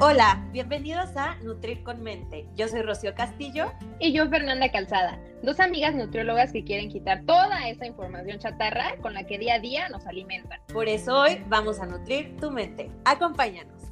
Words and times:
Hola, 0.00 0.44
bienvenidos 0.50 1.16
a 1.16 1.36
Nutrir 1.36 1.84
con 1.84 2.02
Mente. 2.02 2.48
Yo 2.56 2.66
soy 2.66 2.82
Rocío 2.82 3.14
Castillo. 3.14 3.72
Y 4.00 4.12
yo 4.12 4.28
Fernanda 4.28 4.68
Calzada, 4.72 5.20
dos 5.44 5.60
amigas 5.60 5.94
nutriólogas 5.94 6.50
que 6.50 6.64
quieren 6.64 6.90
quitar 6.90 7.24
toda 7.24 7.68
esa 7.68 7.86
información 7.86 8.40
chatarra 8.40 8.96
con 9.00 9.14
la 9.14 9.24
que 9.24 9.38
día 9.38 9.54
a 9.54 9.58
día 9.60 9.88
nos 9.90 10.04
alimentan. 10.08 10.60
Por 10.72 10.88
eso 10.88 11.20
hoy 11.20 11.44
vamos 11.46 11.78
a 11.78 11.86
nutrir 11.86 12.36
tu 12.38 12.50
mente. 12.50 12.90
Acompáñanos. 13.04 13.82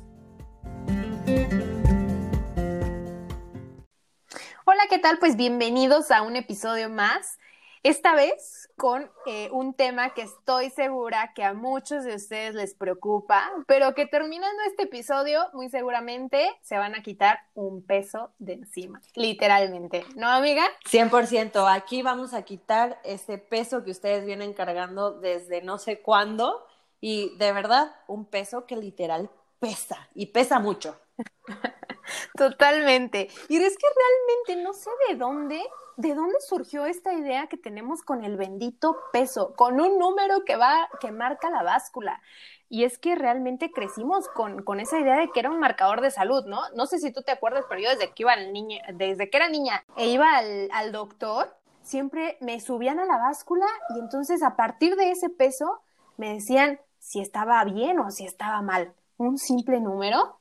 Hola, 4.64 4.82
¿qué 4.90 4.98
tal? 4.98 5.18
Pues 5.20 5.36
bienvenidos 5.36 6.10
a 6.10 6.22
un 6.22 6.34
episodio 6.34 6.90
más. 6.90 7.38
Esta 7.84 8.14
vez 8.14 8.70
con 8.76 9.10
eh, 9.26 9.48
un 9.50 9.74
tema 9.74 10.14
que 10.14 10.22
estoy 10.22 10.70
segura 10.70 11.32
que 11.34 11.42
a 11.42 11.52
muchos 11.52 12.04
de 12.04 12.14
ustedes 12.14 12.54
les 12.54 12.74
preocupa, 12.74 13.50
pero 13.66 13.92
que 13.92 14.06
terminando 14.06 14.62
este 14.68 14.84
episodio 14.84 15.40
muy 15.52 15.68
seguramente 15.68 16.48
se 16.62 16.78
van 16.78 16.94
a 16.94 17.02
quitar 17.02 17.40
un 17.54 17.84
peso 17.84 18.30
de 18.38 18.52
encima, 18.52 19.00
literalmente, 19.16 20.04
¿no, 20.14 20.28
amiga? 20.28 20.62
100%, 20.88 21.66
aquí 21.74 22.02
vamos 22.02 22.34
a 22.34 22.42
quitar 22.42 23.00
ese 23.02 23.38
peso 23.38 23.82
que 23.82 23.90
ustedes 23.90 24.24
vienen 24.24 24.52
cargando 24.52 25.18
desde 25.18 25.60
no 25.60 25.78
sé 25.78 26.02
cuándo 26.02 26.64
y 27.00 27.36
de 27.38 27.52
verdad 27.52 27.90
un 28.06 28.26
peso 28.26 28.64
que 28.64 28.76
literal 28.76 29.28
pesa 29.58 30.08
y 30.14 30.26
pesa 30.26 30.60
mucho. 30.60 31.00
Totalmente. 32.36 33.28
Y 33.48 33.56
es 33.56 33.76
que 33.76 33.86
realmente 34.46 34.64
no 34.64 34.72
sé 34.72 34.90
de 35.08 35.16
dónde 35.16 35.62
¿de 35.96 36.14
dónde 36.14 36.40
surgió 36.40 36.86
esta 36.86 37.12
idea 37.12 37.46
que 37.46 37.56
tenemos 37.56 38.02
con 38.02 38.24
el 38.24 38.36
bendito 38.36 38.96
peso, 39.12 39.54
con 39.54 39.80
un 39.80 39.98
número 39.98 40.44
que 40.44 40.56
va, 40.56 40.88
que 41.00 41.12
marca 41.12 41.50
la 41.50 41.62
báscula? 41.62 42.20
Y 42.68 42.84
es 42.84 42.98
que 42.98 43.14
realmente 43.14 43.70
crecimos 43.70 44.28
con, 44.28 44.62
con 44.62 44.80
esa 44.80 44.98
idea 44.98 45.16
de 45.16 45.30
que 45.30 45.40
era 45.40 45.50
un 45.50 45.60
marcador 45.60 46.00
de 46.00 46.10
salud, 46.10 46.46
¿no? 46.46 46.60
No 46.74 46.86
sé 46.86 46.98
si 46.98 47.12
tú 47.12 47.22
te 47.22 47.32
acuerdas, 47.32 47.66
pero 47.68 47.80
yo 47.80 47.90
desde 47.90 48.12
que 48.12 48.22
iba 48.22 48.32
al 48.32 48.52
desde 48.94 49.28
que 49.28 49.36
era 49.36 49.48
niña 49.48 49.84
e 49.96 50.08
iba 50.08 50.36
al, 50.36 50.70
al 50.72 50.92
doctor, 50.92 51.54
siempre 51.82 52.38
me 52.40 52.60
subían 52.60 52.98
a 52.98 53.04
la 53.04 53.18
báscula 53.18 53.66
y 53.94 53.98
entonces 53.98 54.42
a 54.42 54.56
partir 54.56 54.96
de 54.96 55.10
ese 55.10 55.28
peso 55.28 55.80
me 56.16 56.32
decían 56.34 56.80
si 56.98 57.20
estaba 57.20 57.62
bien 57.64 57.98
o 57.98 58.10
si 58.10 58.24
estaba 58.24 58.62
mal. 58.62 58.94
Un 59.18 59.36
simple 59.36 59.80
número 59.80 60.38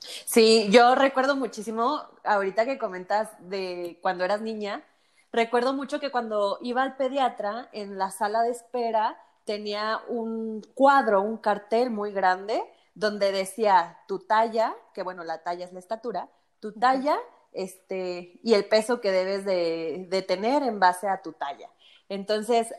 Sí, 0.00 0.68
yo 0.70 0.94
recuerdo 0.94 1.36
muchísimo, 1.36 2.02
ahorita 2.24 2.64
que 2.64 2.78
comentas 2.78 3.30
de 3.40 3.98
cuando 4.00 4.24
eras 4.24 4.40
niña, 4.40 4.84
recuerdo 5.32 5.72
mucho 5.72 6.00
que 6.00 6.10
cuando 6.10 6.58
iba 6.62 6.82
al 6.82 6.96
pediatra, 6.96 7.68
en 7.72 7.98
la 7.98 8.10
sala 8.10 8.42
de 8.42 8.50
espera, 8.50 9.18
tenía 9.44 10.00
un 10.08 10.62
cuadro, 10.74 11.22
un 11.22 11.38
cartel 11.38 11.90
muy 11.90 12.12
grande, 12.12 12.62
donde 12.94 13.32
decía 13.32 13.98
tu 14.06 14.20
talla, 14.20 14.74
que 14.94 15.02
bueno, 15.02 15.24
la 15.24 15.42
talla 15.42 15.64
es 15.64 15.72
la 15.72 15.78
estatura, 15.78 16.28
tu 16.60 16.72
talla, 16.72 17.18
este, 17.52 18.40
y 18.42 18.54
el 18.54 18.66
peso 18.66 19.00
que 19.00 19.10
debes 19.10 19.44
de, 19.44 20.06
de 20.08 20.22
tener 20.22 20.62
en 20.62 20.78
base 20.78 21.08
a 21.08 21.22
tu 21.22 21.32
talla. 21.32 21.70
Entonces, 22.08 22.74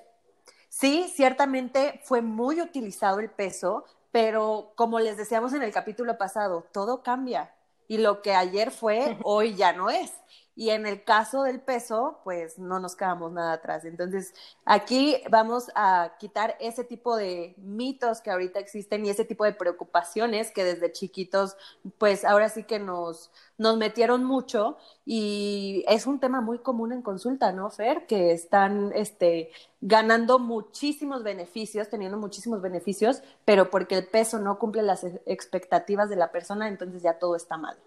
sí, 0.70 1.12
ciertamente 1.14 2.02
fue 2.04 2.22
muy 2.22 2.62
utilizado 2.62 3.20
el 3.20 3.30
peso, 3.30 3.86
pero 4.12 4.74
como 4.76 5.00
les 5.00 5.18
decíamos 5.18 5.54
en 5.54 5.64
el 5.64 5.72
capítulo 5.72 6.18
pasado, 6.18 6.66
todo 6.72 7.04
cambia 7.04 7.54
y 7.88 7.98
lo 7.98 8.22
que 8.22 8.34
ayer 8.34 8.72
fue, 8.72 9.18
hoy 9.24 9.56
ya 9.56 9.74
no 9.74 9.90
es. 9.90 10.14
Y 10.60 10.72
en 10.72 10.86
el 10.86 11.06
caso 11.06 11.44
del 11.44 11.62
peso, 11.62 12.20
pues 12.26 12.60
no 12.60 12.82
nos 12.82 12.98
quedamos 12.98 13.32
nada 13.32 13.54
atrás. 13.54 13.86
Entonces, 13.86 14.34
aquí 14.66 15.16
vamos 15.30 15.72
a 15.74 16.18
quitar 16.20 16.58
ese 16.60 16.84
tipo 16.84 17.16
de 17.16 17.56
mitos 17.60 18.20
que 18.20 18.30
ahorita 18.30 18.60
existen 18.60 19.06
y 19.06 19.10
ese 19.10 19.24
tipo 19.24 19.46
de 19.46 19.54
preocupaciones 19.54 20.52
que 20.52 20.66
desde 20.66 20.92
chiquitos, 20.92 21.56
pues 21.98 22.26
ahora 22.26 22.50
sí 22.50 22.66
que 22.66 22.78
nos, 22.78 23.32
nos 23.58 23.78
metieron 23.78 24.26
mucho. 24.26 24.78
Y 25.06 25.86
es 25.88 26.06
un 26.06 26.20
tema 26.20 26.42
muy 26.42 26.60
común 26.60 26.92
en 26.92 27.04
consulta, 27.04 27.54
¿no, 27.54 27.70
Fer? 27.70 28.06
Que 28.06 28.34
están 28.34 28.92
este, 28.94 29.52
ganando 29.80 30.40
muchísimos 30.40 31.24
beneficios, 31.24 31.88
teniendo 31.88 32.18
muchísimos 32.18 32.62
beneficios, 32.62 33.24
pero 33.46 33.70
porque 33.70 33.96
el 33.96 34.08
peso 34.08 34.40
no 34.40 34.60
cumple 34.60 34.82
las 34.82 35.06
expectativas 35.26 36.10
de 36.10 36.18
la 36.18 36.34
persona, 36.34 36.68
entonces 36.68 37.02
ya 37.02 37.18
todo 37.18 37.38
está 37.38 37.56
mal. 37.56 37.78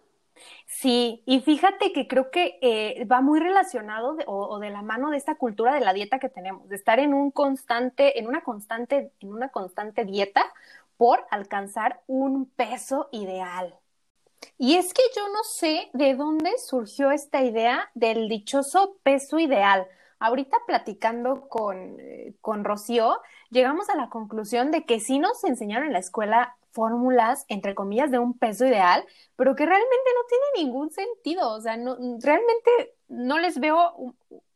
Sí, 0.67 1.23
y 1.27 1.41
fíjate 1.41 1.93
que 1.93 2.09
creo 2.09 2.31
que 2.31 2.59
eh, 2.63 3.05
va 3.05 3.21
muy 3.21 3.41
relacionado 3.41 4.17
o, 4.27 4.59
de 4.59 4.71
la 4.71 4.83
mano 4.83 5.11
de 5.11 5.17
esta 5.17 5.37
cultura 5.37 5.75
de 5.75 5.81
la 5.81 5.93
dieta 5.93 6.19
que 6.19 6.29
tenemos, 6.29 6.69
de 6.69 6.77
estar 6.77 6.99
en 6.99 7.15
un 7.15 7.31
constante, 7.31 8.19
en 8.19 8.27
una 8.27 8.43
constante, 8.43 9.13
en 9.21 9.33
una 9.33 9.51
constante 9.51 10.05
dieta 10.05 10.45
por 10.97 11.25
alcanzar 11.31 12.01
un 12.07 12.47
peso 12.47 13.09
ideal. 13.13 13.79
Y 14.59 14.77
es 14.77 14.93
que 14.93 15.03
yo 15.17 15.29
no 15.29 15.45
sé 15.45 15.91
de 15.93 16.15
dónde 16.15 16.59
surgió 16.59 17.11
esta 17.11 17.43
idea 17.43 17.91
del 17.95 18.29
dichoso 18.29 18.97
peso 19.03 19.39
ideal. 19.39 19.87
Ahorita 20.19 20.57
platicando 20.67 21.49
con, 21.49 21.97
eh, 22.01 22.35
con 22.41 22.65
Rocío, 22.65 23.21
llegamos 23.51 23.89
a 23.89 23.97
la 23.97 24.09
conclusión 24.09 24.71
de 24.71 24.85
que 24.85 25.01
sí 25.01 25.19
nos 25.19 25.45
enseñaron 25.45 25.89
en 25.89 25.93
la 25.93 25.99
escuela 25.99 26.57
fórmulas, 26.73 27.45
entre 27.49 27.75
comillas, 27.75 28.11
de 28.11 28.19
un 28.19 28.39
peso 28.39 28.67
ideal, 28.67 29.05
pero 29.37 29.55
que 29.55 29.67
realmente 29.67 30.11
no 30.15 30.27
tiene 30.29 30.67
ningún 30.67 30.91
sentido. 30.91 31.53
O 31.53 31.61
sea, 31.61 31.77
no, 31.77 31.97
realmente 32.21 32.95
no 33.09 33.39
les 33.39 33.61
veo 33.61 33.95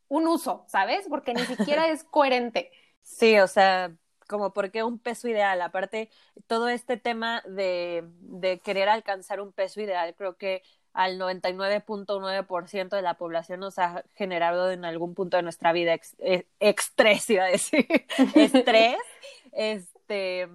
un, 0.09 0.27
uso, 0.29 0.65
¿sabes? 0.69 1.07
Porque 1.09 1.35
ni 1.35 1.43
siquiera 1.43 1.89
es 1.91 2.05
coherente. 2.05 2.71
Sí, 3.03 3.39
o 3.39 3.47
sea, 3.47 3.93
como 4.29 4.53
porque 4.53 4.83
un 4.83 4.99
peso 4.99 5.29
ideal. 5.29 5.61
Aparte, 5.63 6.11
todo 6.47 6.69
este 6.69 6.97
tema 6.97 7.43
de, 7.47 8.05
de 8.21 8.61
querer 8.61 8.89
alcanzar 8.89 9.41
un 9.41 9.53
peso 9.53 9.81
ideal, 9.81 10.15
creo 10.17 10.37
que 10.37 10.63
al 10.97 11.19
99.9% 11.19 12.97
de 12.97 13.03
la 13.03 13.19
población 13.19 13.61
nos 13.61 13.79
ha 13.79 14.03
generado 14.15 14.71
en 14.71 14.87
algún 14.87 15.15
punto 15.15 15.37
de 15.37 15.43
nuestra 15.43 15.73
vida 15.73 15.93
ex, 15.93 16.17
eh, 16.21 16.47
estrés, 16.59 17.29
iba 17.29 17.45
a 17.45 17.49
decir, 17.49 17.87
estrés, 18.35 18.97
este, 19.53 20.49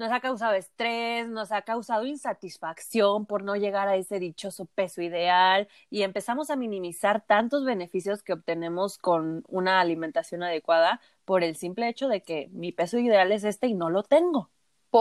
nos 0.00 0.12
ha 0.12 0.20
causado 0.20 0.54
estrés, 0.54 1.28
nos 1.28 1.52
ha 1.52 1.60
causado 1.60 2.06
insatisfacción 2.06 3.26
por 3.26 3.42
no 3.42 3.54
llegar 3.54 3.86
a 3.86 3.96
ese 3.96 4.18
dichoso 4.18 4.64
peso 4.64 5.02
ideal 5.02 5.68
y 5.90 6.04
empezamos 6.04 6.48
a 6.48 6.56
minimizar 6.56 7.20
tantos 7.20 7.66
beneficios 7.66 8.22
que 8.22 8.32
obtenemos 8.32 8.96
con 8.96 9.44
una 9.46 9.78
alimentación 9.78 10.42
adecuada 10.42 11.02
por 11.26 11.44
el 11.44 11.54
simple 11.54 11.86
hecho 11.86 12.08
de 12.08 12.22
que 12.22 12.48
mi 12.52 12.72
peso 12.72 12.98
ideal 12.98 13.30
es 13.30 13.44
este 13.44 13.66
y 13.66 13.74
no 13.74 13.90
lo 13.90 14.02
tengo. 14.02 14.48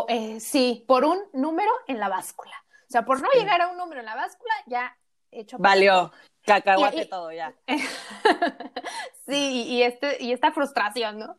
Eh, 0.10 0.42
sí, 0.42 0.84
por 0.86 1.06
un 1.06 1.18
número 1.32 1.72
en 1.88 2.02
la 2.02 2.10
báscula. 2.10 2.56
O 2.90 2.92
sea, 2.92 3.06
por 3.06 3.22
no 3.22 3.30
llegar 3.34 3.62
a 3.62 3.70
un 3.70 3.78
número 3.78 4.02
en 4.02 4.06
la 4.06 4.16
báscula, 4.16 4.54
ya 4.66 4.98
hecho. 5.32 5.58
Valió, 5.60 6.12
cacahuate 6.44 7.06
todo 7.06 7.32
ya. 7.32 7.54
sí, 9.26 9.64
y, 9.66 9.84
este, 9.84 10.22
y 10.22 10.34
esta 10.34 10.52
frustración, 10.52 11.20
¿no? 11.20 11.38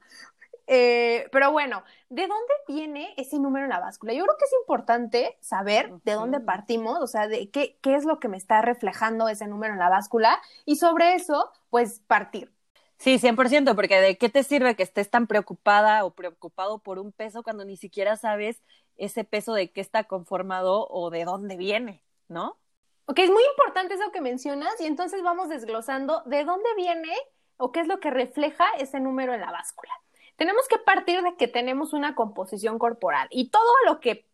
Eh, 0.73 1.29
pero 1.33 1.51
bueno, 1.51 1.83
¿de 2.11 2.29
dónde 2.29 2.55
viene 2.69 3.13
ese 3.17 3.41
número 3.41 3.65
en 3.65 3.71
la 3.71 3.81
báscula? 3.81 4.13
Yo 4.13 4.23
creo 4.23 4.37
que 4.39 4.45
es 4.45 4.53
importante 4.61 5.37
saber 5.41 5.91
de 6.05 6.13
dónde 6.13 6.39
partimos, 6.39 7.01
o 7.01 7.09
sea, 7.09 7.27
de 7.27 7.51
qué, 7.51 7.77
qué 7.83 7.97
es 7.97 8.05
lo 8.05 8.21
que 8.21 8.29
me 8.29 8.37
está 8.37 8.63
reflejando 8.63 9.29
ese 9.29 9.49
número 9.49 9.73
en 9.73 9.81
la 9.81 9.89
báscula 9.89 10.41
y 10.67 10.77
sobre 10.77 11.15
eso, 11.17 11.51
pues 11.71 11.99
partir. 12.07 12.53
Sí, 12.99 13.19
100%, 13.19 13.75
porque 13.75 14.01
¿de 14.01 14.17
qué 14.17 14.29
te 14.29 14.45
sirve 14.45 14.77
que 14.77 14.85
estés 14.85 15.11
tan 15.11 15.27
preocupada 15.27 16.05
o 16.05 16.15
preocupado 16.15 16.79
por 16.79 17.01
un 17.01 17.11
peso 17.11 17.43
cuando 17.43 17.65
ni 17.65 17.77
siquiera 17.77 18.17
sabes 18.17 18.63
ese 18.97 19.25
peso 19.25 19.55
de 19.55 19.73
qué 19.73 19.81
está 19.81 20.05
conformado 20.05 20.87
o 20.89 21.11
de 21.11 21.25
dónde 21.25 21.57
viene, 21.57 22.05
¿no? 22.29 22.59
Ok, 23.07 23.19
es 23.19 23.31
muy 23.31 23.43
importante 23.57 23.95
eso 23.95 24.13
que 24.13 24.21
mencionas 24.21 24.81
y 24.81 24.87
entonces 24.87 25.21
vamos 25.25 25.49
desglosando 25.49 26.23
de 26.27 26.45
dónde 26.45 26.69
viene 26.77 27.13
o 27.57 27.73
qué 27.73 27.81
es 27.81 27.89
lo 27.89 27.99
que 27.99 28.11
refleja 28.11 28.67
ese 28.79 29.01
número 29.01 29.35
en 29.35 29.41
la 29.41 29.51
báscula 29.51 29.91
tenemos 30.41 30.67
que 30.69 30.79
partir 30.79 31.21
de 31.21 31.37
que 31.37 31.49
tenemos 31.49 31.93
una 31.93 32.15
composición 32.15 32.79
corporal 32.79 33.29
y 33.31 33.51
todo 33.51 33.71
lo 33.85 34.01
que 34.01 34.27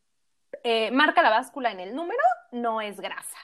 eh, 0.62 0.92
marca 0.92 1.20
la 1.20 1.30
báscula 1.30 1.72
en 1.72 1.80
el 1.80 1.96
número 1.96 2.22
no 2.52 2.80
es 2.80 3.00
grasa. 3.00 3.36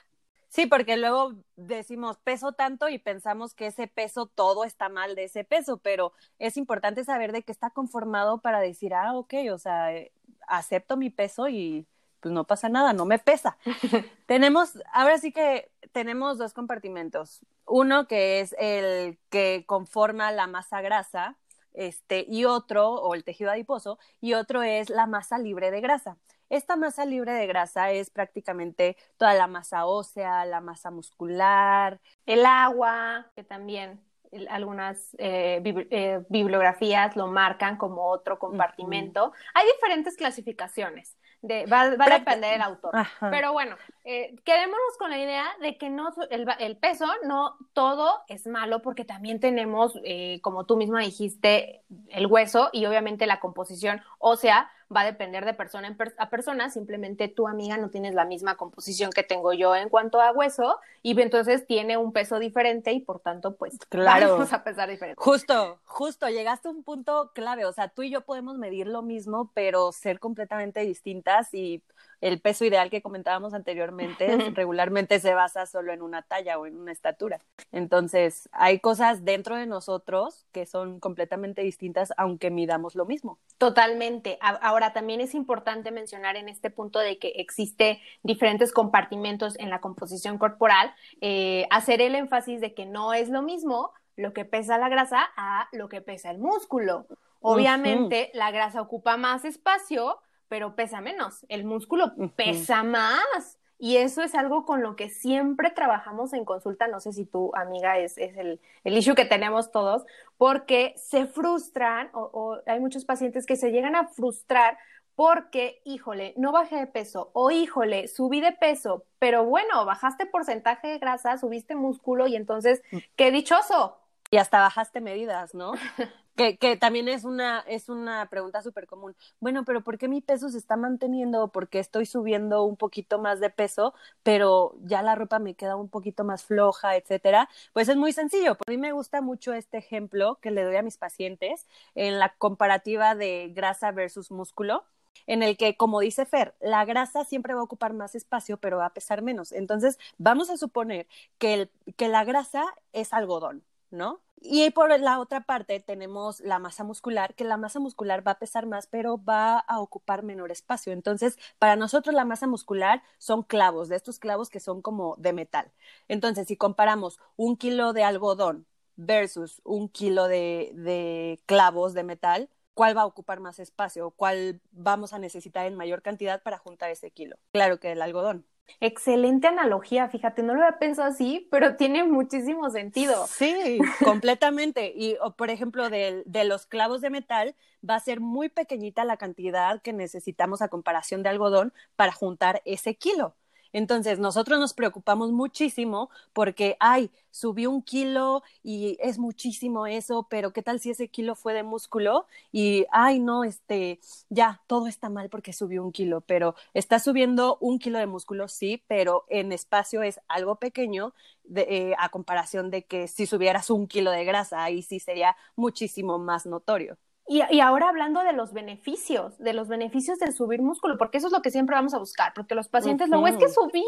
Sí, 0.47 0.67
porque 0.67 0.97
luego 0.97 1.33
decimos 1.57 2.19
peso 2.19 2.53
tanto 2.53 2.89
y 2.89 3.01
pensamos 3.01 3.53
que 3.53 3.67
ese 3.67 3.89
peso 3.89 4.27
todo 4.27 4.63
está 4.63 4.89
mal 4.89 5.17
de 5.17 5.25
ese 5.25 5.43
peso, 5.43 5.79
pero 5.79 6.13
es 6.39 6.57
importante 6.57 7.03
saber 7.03 7.33
de 7.33 7.43
qué 7.43 7.51
está 7.51 7.71
conformado 7.71 8.39
para 8.39 8.61
decir, 8.61 8.95
ah, 8.95 9.13
ok, 9.15 9.35
o 9.53 9.59
sea, 9.59 9.93
eh, 9.93 10.13
acepto 10.47 10.97
mi 10.97 11.11
peso 11.11 11.49
y 11.49 11.89
pues 12.21 12.33
no 12.33 12.45
pasa 12.45 12.69
nada, 12.69 12.93
no 12.93 13.07
me 13.07 13.19
pesa. 13.19 13.57
tenemos, 14.27 14.79
ahora 14.93 15.19
sí 15.19 15.33
que 15.33 15.73
tenemos 15.91 16.39
dos 16.39 16.55
compartimentos. 16.55 17.41
Uno 17.67 18.07
que 18.07 18.39
es 18.39 18.55
el 18.57 19.19
que 19.31 19.65
conforma 19.67 20.31
la 20.31 20.47
masa 20.47 20.81
grasa, 20.81 21.37
este, 21.75 22.25
y 22.29 22.45
otro, 22.45 22.91
o 22.91 23.15
el 23.15 23.25
tejido 23.25 23.51
adiposo, 23.51 23.99
y 24.21 24.35
otro 24.35 24.63
es 24.63 24.91
la 24.91 25.07
masa 25.07 25.39
libre 25.39 25.71
de 25.71 25.81
grasa. 25.81 26.19
Esta 26.49 26.77
masa 26.77 27.07
libre 27.07 27.33
de 27.33 27.47
grasa 27.47 27.93
es 27.93 28.11
prácticamente 28.11 28.97
toda 29.17 29.33
la 29.35 29.47
masa 29.47 29.87
ósea, 29.87 30.45
la 30.45 30.61
masa 30.61 30.91
muscular, 30.91 32.01
el 32.27 32.45
agua, 32.45 33.31
que 33.35 33.43
también 33.43 34.01
algunas 34.49 35.15
eh, 35.19 35.63
eh, 35.91 36.21
bibliografías 36.29 37.17
lo 37.17 37.27
marcan 37.27 37.77
como 37.77 38.07
otro 38.09 38.39
compartimento. 38.39 39.33
Hay 39.55 39.67
diferentes 39.67 40.17
clasificaciones. 40.17 41.17
De, 41.43 41.67
va, 41.67 41.83
a 41.83 41.91
depender 41.91 42.53
del 42.53 42.63
autor. 42.63 42.93
Pero 43.31 43.53
bueno, 43.53 43.77
eh, 44.05 44.37
quedémonos 44.45 44.97
con 44.99 45.11
la 45.11 45.19
idea 45.19 45.45
de 45.61 45.77
que 45.77 45.91
no 45.91 46.13
el, 46.31 46.77
peso, 46.77 47.07
no 47.25 47.57
todo 47.73 48.23
es 48.29 48.47
malo, 48.47 48.81
porque 48.81 49.05
también 49.05 49.41
tenemos, 49.41 49.99
eh, 50.05 50.41
como 50.43 50.67
tú 50.67 50.77
misma 50.77 51.01
dijiste, 51.01 51.83
el 52.11 52.27
hueso 52.27 52.71
y 52.73 52.87
obviamente 52.87 53.27
la 53.27 53.41
composición 53.41 54.03
ósea 54.19 54.71
va 54.95 55.03
a 55.03 55.05
depender 55.05 55.45
de 55.45 55.55
persona 55.55 55.97
a 56.19 56.31
persona, 56.31 56.71
simplemente 56.71 57.29
tu 57.29 57.49
amiga 57.49 57.77
no 57.77 57.91
tienes 57.91 58.15
la 58.15 58.25
misma 58.25 58.57
composición 58.57 59.11
que 59.11 59.23
tengo 59.23 59.53
yo 59.53 59.75
en 59.75 59.89
cuanto 59.89 60.21
a 60.21 60.33
hueso 60.33 60.79
y 61.03 61.19
entonces 61.21 61.67
tiene 61.67 61.97
un 61.97 62.13
peso 62.13 62.39
diferente 62.39 62.93
y 62.93 63.01
por 63.01 63.21
tanto 63.21 63.57
pues 63.57 63.79
claro. 63.89 64.33
vamos 64.33 64.53
a 64.53 64.65
pesar 64.65 64.89
diferente. 64.89 65.21
Justo, 65.21 65.79
justo, 65.85 66.29
llegaste 66.29 66.69
a 66.69 66.71
un 66.71 66.83
punto 66.83 67.31
clave, 67.35 67.65
o 67.65 67.73
sea, 67.73 67.89
tú 67.89 68.03
y 68.03 68.11
yo 68.11 68.23
podemos 68.23 68.59
medir 68.59 68.87
lo 68.87 69.03
mismo, 69.03 69.51
pero 69.55 69.93
ser 69.93 70.19
completamente 70.19 70.81
distintas 70.81 71.53
y 71.55 71.83
el 72.23 72.41
peso 72.41 72.65
ideal 72.65 72.89
que 72.89 73.03
comentábamos 73.03 73.53
anteriormente 73.53 74.27
regularmente 74.55 75.21
se 75.21 75.35
basa 75.35 75.67
solo 75.67 75.93
en 75.93 76.01
una 76.01 76.23
talla 76.23 76.59
o 76.59 76.67
en 76.67 76.79
una 76.79 76.93
estatura. 76.93 77.41
Entonces, 77.73 78.49
hay 78.53 78.79
cosas 78.79 79.25
dentro 79.25 79.57
de 79.57 79.67
nosotros 79.67 80.47
que 80.53 80.65
son 80.65 81.01
completamente 81.01 81.63
distintas 81.63 82.15
aunque 82.17 82.51
midamos 82.51 82.95
lo 82.95 83.05
mismo. 83.05 83.39
Totalmente. 83.59 84.39
Ahora, 84.41 84.93
también 84.93 85.21
es 85.21 85.35
importante 85.35 85.91
mencionar 85.91 86.37
en 86.37 86.49
este 86.49 86.71
punto 86.71 87.01
de 87.01 87.19
que 87.19 87.29
existe 87.37 88.01
diferentes 88.23 88.73
compartimentos 88.73 89.59
en 89.59 89.69
la 89.69 89.81
composición 89.81 90.39
corporal, 90.39 90.95
eh, 91.21 91.67
hacer 91.71 92.01
el 92.01 92.15
énfasis 92.15 92.61
de 92.61 92.73
que 92.73 92.87
no 92.87 93.13
es 93.13 93.29
lo 93.29 93.43
mismo 93.43 93.93
lo 94.17 94.33
que 94.33 94.45
pesa 94.45 94.79
la 94.79 94.89
grasa 94.89 95.31
a 95.37 95.69
lo 95.73 95.89
que 95.89 96.01
pesa 96.01 96.31
el 96.31 96.39
músculo. 96.39 97.07
Obviamente, 97.41 98.31
la 98.35 98.51
grasa 98.53 98.81
ocupa 98.81 99.17
más 99.17 99.45
espacio, 99.45 100.19
pero 100.53 100.77
pesa 100.77 101.01
menos. 101.01 101.47
El 101.49 101.65
músculo 101.65 102.13
pesa 102.37 102.83
más. 102.83 103.59
Y 103.79 103.97
eso 103.97 104.21
es 104.21 104.35
algo 104.35 104.67
con 104.67 104.83
lo 104.83 104.97
que 104.97 105.09
siempre 105.09 105.71
trabajamos 105.71 106.35
en 106.35 106.45
consulta. 106.45 106.89
No 106.89 107.01
sé 107.01 107.15
si 107.15 107.25
tu 107.25 107.57
amiga 107.57 107.97
es, 107.97 108.19
el, 108.19 108.61
el, 108.85 108.99
issue 108.99 109.15
que 109.15 109.25
tenemos 109.25 109.71
todos, 109.71 110.05
porque 110.37 110.93
se 110.99 111.25
frustran 111.25 112.11
o, 112.13 112.59
hay 112.67 112.81
muchos 112.81 113.07
pacientes 113.07 113.47
que 113.47 113.57
se 113.57 113.73
llegan 113.73 113.97
a 113.97 114.09
frustrar 114.09 114.77
porque, 115.15 115.81
híjole, 115.87 116.35
no 116.37 116.53
bajé 116.53 116.77
de 116.77 116.87
peso 116.87 117.31
o 117.33 117.51
híjole, 117.51 118.07
subí 118.07 118.43
de 118.43 118.53
peso, 118.53 119.07
pero 119.19 119.47
bueno, 119.47 119.87
bajaste 119.87 120.27
porcentaje 120.27 120.89
de 120.89 120.99
grasa, 120.99 121.39
subiste 121.39 121.77
músculo 121.77 122.27
y 122.27 122.37
entonces, 122.37 122.83
mm. 122.91 122.99
qué 123.17 123.31
dichoso. 123.31 123.97
Y 124.31 124.37
hasta 124.37 124.61
bajaste 124.61 125.01
medidas, 125.01 125.55
¿no? 125.55 125.73
Que, 126.37 126.57
que, 126.57 126.77
también 126.77 127.09
es 127.09 127.25
una, 127.25 127.61
es 127.61 127.89
una 127.89 128.29
pregunta 128.31 128.63
súper 128.63 128.87
común. 128.87 129.15
Bueno, 129.41 129.65
pero 129.65 129.83
¿por 129.83 129.99
qué 129.99 130.09
mi 130.09 130.21
peso 130.23 130.49
se 130.49 130.59
está 130.59 130.77
manteniendo? 130.77 131.49
Porque 131.49 131.79
estoy 131.79 132.07
subiendo 132.07 132.65
un 132.65 132.77
poquito 132.77 133.19
más 133.19 133.39
de 133.41 133.51
peso, 133.51 133.95
pero 134.23 134.75
ya 134.83 135.03
la 135.03 135.15
ropa 135.15 135.39
me 135.39 135.55
queda 135.55 135.77
un 135.77 135.89
poquito 135.91 136.25
más 136.25 136.45
floja, 136.45 136.97
etcétera. 136.97 137.49
Pues 137.73 137.89
es 137.89 137.97
muy 137.97 138.13
sencillo. 138.13 138.53
A 138.67 138.71
mí 138.71 138.79
me 138.79 138.93
gusta 138.93 139.21
mucho 139.21 139.53
este 139.53 139.79
ejemplo 139.79 140.39
que 140.41 140.51
le 140.51 140.63
doy 140.65 140.77
a 140.77 140.83
mis 140.83 140.97
pacientes 140.97 141.67
en 141.95 142.19
la 142.19 142.35
comparativa 142.39 143.15
de 143.15 143.51
grasa 143.55 143.93
versus 143.93 144.31
músculo 144.31 144.85
en 145.27 145.43
el 145.43 145.57
que, 145.57 145.77
como 145.77 146.01
dice 146.01 146.27
Fer, 146.27 146.55
la 146.61 146.85
grasa 146.85 147.25
siempre 147.25 147.55
va 147.55 147.61
a 147.61 147.65
ocupar 147.65 147.93
más 147.93 148.15
espacio, 148.15 148.57
pero 148.57 148.79
va 148.79 148.87
a 148.87 148.95
pesar 148.95 149.23
menos. 149.23 149.53
Entonces, 149.53 149.99
vamos 150.19 150.51
a 150.51 150.57
suponer 150.57 151.07
que, 151.39 151.55
el, 151.55 151.71
que 151.97 152.09
la 152.09 152.25
grasa 152.25 152.65
es 152.93 153.13
algodón, 153.13 153.63
¿no? 153.91 154.21
Y 154.45 154.71
por 154.71 154.99
la 154.99 155.21
otra 155.21 155.43
parte 155.43 155.79
tenemos 155.79 156.41
la 156.41 156.59
masa 156.59 156.83
muscular, 156.83 157.35
que 157.35 157.45
la 157.45 157.57
masa 157.57 157.79
muscular 157.79 158.27
va 158.27 158.33
a 158.33 158.39
pesar 158.41 158.67
más, 158.67 158.89
pero 158.89 159.23
va 159.23 159.59
a 159.59 159.81
ocupar 159.81 160.25
menor 160.25 160.51
espacio. 160.51 160.93
Entonces, 160.93 161.39
para 161.61 161.77
nosotros 161.77 162.13
la 162.15 162.25
masa 162.25 162.49
muscular 162.49 163.03
son 163.19 163.45
clavos, 163.45 163.89
de 163.89 163.97
estos 163.97 164.19
clavos 164.19 164.51
que 164.51 164.59
son 164.59 164.83
como 164.83 165.15
de 165.17 165.33
metal. 165.33 165.71
Entonces, 166.09 166.49
si 166.49 166.57
comparamos 166.57 167.21
un 167.37 167.57
kilo 167.57 167.93
de 167.93 168.03
algodón 168.03 168.67
versus 168.97 169.61
un 169.65 169.89
kilo 169.89 170.27
de, 170.27 170.73
de 170.75 171.41
clavos 171.47 171.95
de 171.95 172.03
metal, 172.03 172.49
¿cuál 172.75 172.97
va 172.97 173.03
a 173.03 173.07
ocupar 173.07 173.39
más 173.39 173.61
espacio? 173.61 174.11
¿Cuál 174.11 174.61
vamos 174.73 175.13
a 175.13 175.21
necesitar 175.21 175.67
en 175.67 175.77
mayor 175.77 176.03
cantidad 176.03 176.43
para 176.43 176.59
juntar 176.59 176.91
ese 176.91 177.13
kilo? 177.13 177.37
Claro 177.53 177.79
que 177.79 177.93
el 177.93 178.03
algodón. 178.03 178.45
Excelente 178.81 179.47
analogía, 179.47 180.09
fíjate, 180.09 180.43
no 180.43 180.55
lo 180.55 180.65
había 180.65 180.79
pensado 180.79 181.09
así, 181.09 181.47
pero 181.51 181.77
tiene 181.77 182.05
muchísimo 182.05 182.71
sentido. 182.71 183.27
Sí, 183.27 183.79
completamente. 184.05 184.93
Y, 184.95 185.17
por 185.37 185.51
ejemplo, 185.51 185.89
de, 185.89 186.23
de, 186.27 186.45
los 186.45 186.67
clavos 186.67 187.01
de 187.01 187.11
metal, 187.11 187.55
va 187.89 187.97
a 187.97 188.01
ser 188.01 188.21
muy 188.21 188.49
pequeñita 188.49 189.05
la 189.05 189.17
cantidad 189.17 189.81
que 189.83 189.93
necesitamos 189.93 190.63
a 190.63 190.69
comparación 190.69 191.23
de 191.23 191.29
algodón 191.29 191.73
para 191.97 192.13
juntar 192.13 192.63
ese 192.65 192.97
kilo. 192.97 193.37
Entonces, 193.73 194.19
nosotros 194.19 194.59
nos 194.61 194.75
preocupamos 194.75 195.33
muchísimo 195.33 196.11
porque, 196.33 196.77
ay, 196.81 197.11
subí 197.31 197.67
un 197.67 197.83
kilo 197.83 198.43
y 198.63 198.97
es 199.01 199.19
muchísimo 199.19 199.87
eso, 199.87 200.27
pero 200.31 200.53
¿qué 200.53 200.63
tal 200.63 200.81
si 200.81 200.91
ese 200.91 201.09
kilo 201.09 201.35
fue 201.35 201.55
de 201.55 201.63
músculo? 201.63 202.27
Y, 202.53 202.87
ay, 202.93 203.19
no, 203.21 203.45
este, 203.45 204.01
ya, 204.29 204.61
todo 204.67 204.87
está 204.87 205.09
mal 205.09 205.29
porque 205.31 205.53
subió 205.53 205.83
un 205.85 205.93
kilo, 205.93 206.21
pero 206.23 206.55
está 206.75 206.99
subiendo 206.99 207.57
un 207.61 207.79
kilo 207.79 207.99
de 207.99 208.07
músculo, 208.07 208.49
sí, 208.49 208.83
pero 208.89 209.25
en 209.29 209.53
espacio 209.53 210.03
es 210.03 210.21
algo 210.29 210.57
pequeño 210.57 211.15
eh, 211.57 211.95
a 211.99 212.09
comparación 212.11 212.71
de 212.71 212.85
que 212.85 213.09
si 213.09 213.27
subieras 213.27 213.71
un 213.71 213.87
kilo 213.87 214.11
de 214.11 214.25
grasa, 214.25 214.63
ahí 214.65 214.83
sí 214.83 215.01
sería 215.01 215.37
muchísimo 215.57 216.19
más 216.19 216.47
notorio. 216.47 216.99
Y, 217.33 217.61
ahora 217.61 217.89
hablando 217.89 218.23
de 218.23 218.35
los 218.35 218.53
beneficios, 218.53 219.39
de 219.39 219.55
los 219.55 219.67
beneficios 219.67 220.19
de 220.19 220.33
subir 220.33 220.61
músculo, 220.61 220.99
porque 220.99 221.17
eso 221.17 221.29
es 221.29 221.33
lo 221.33 221.41
que 221.41 221.51
siempre 221.51 221.75
vamos 221.75 221.95
a 221.95 221.99
buscar, 221.99 222.35
porque 222.35 222.55
los 222.55 222.69
pacientes 222.69 223.09
luego 223.09 223.27
es 223.27 223.39
que 223.39 223.49
subí, 223.49 223.87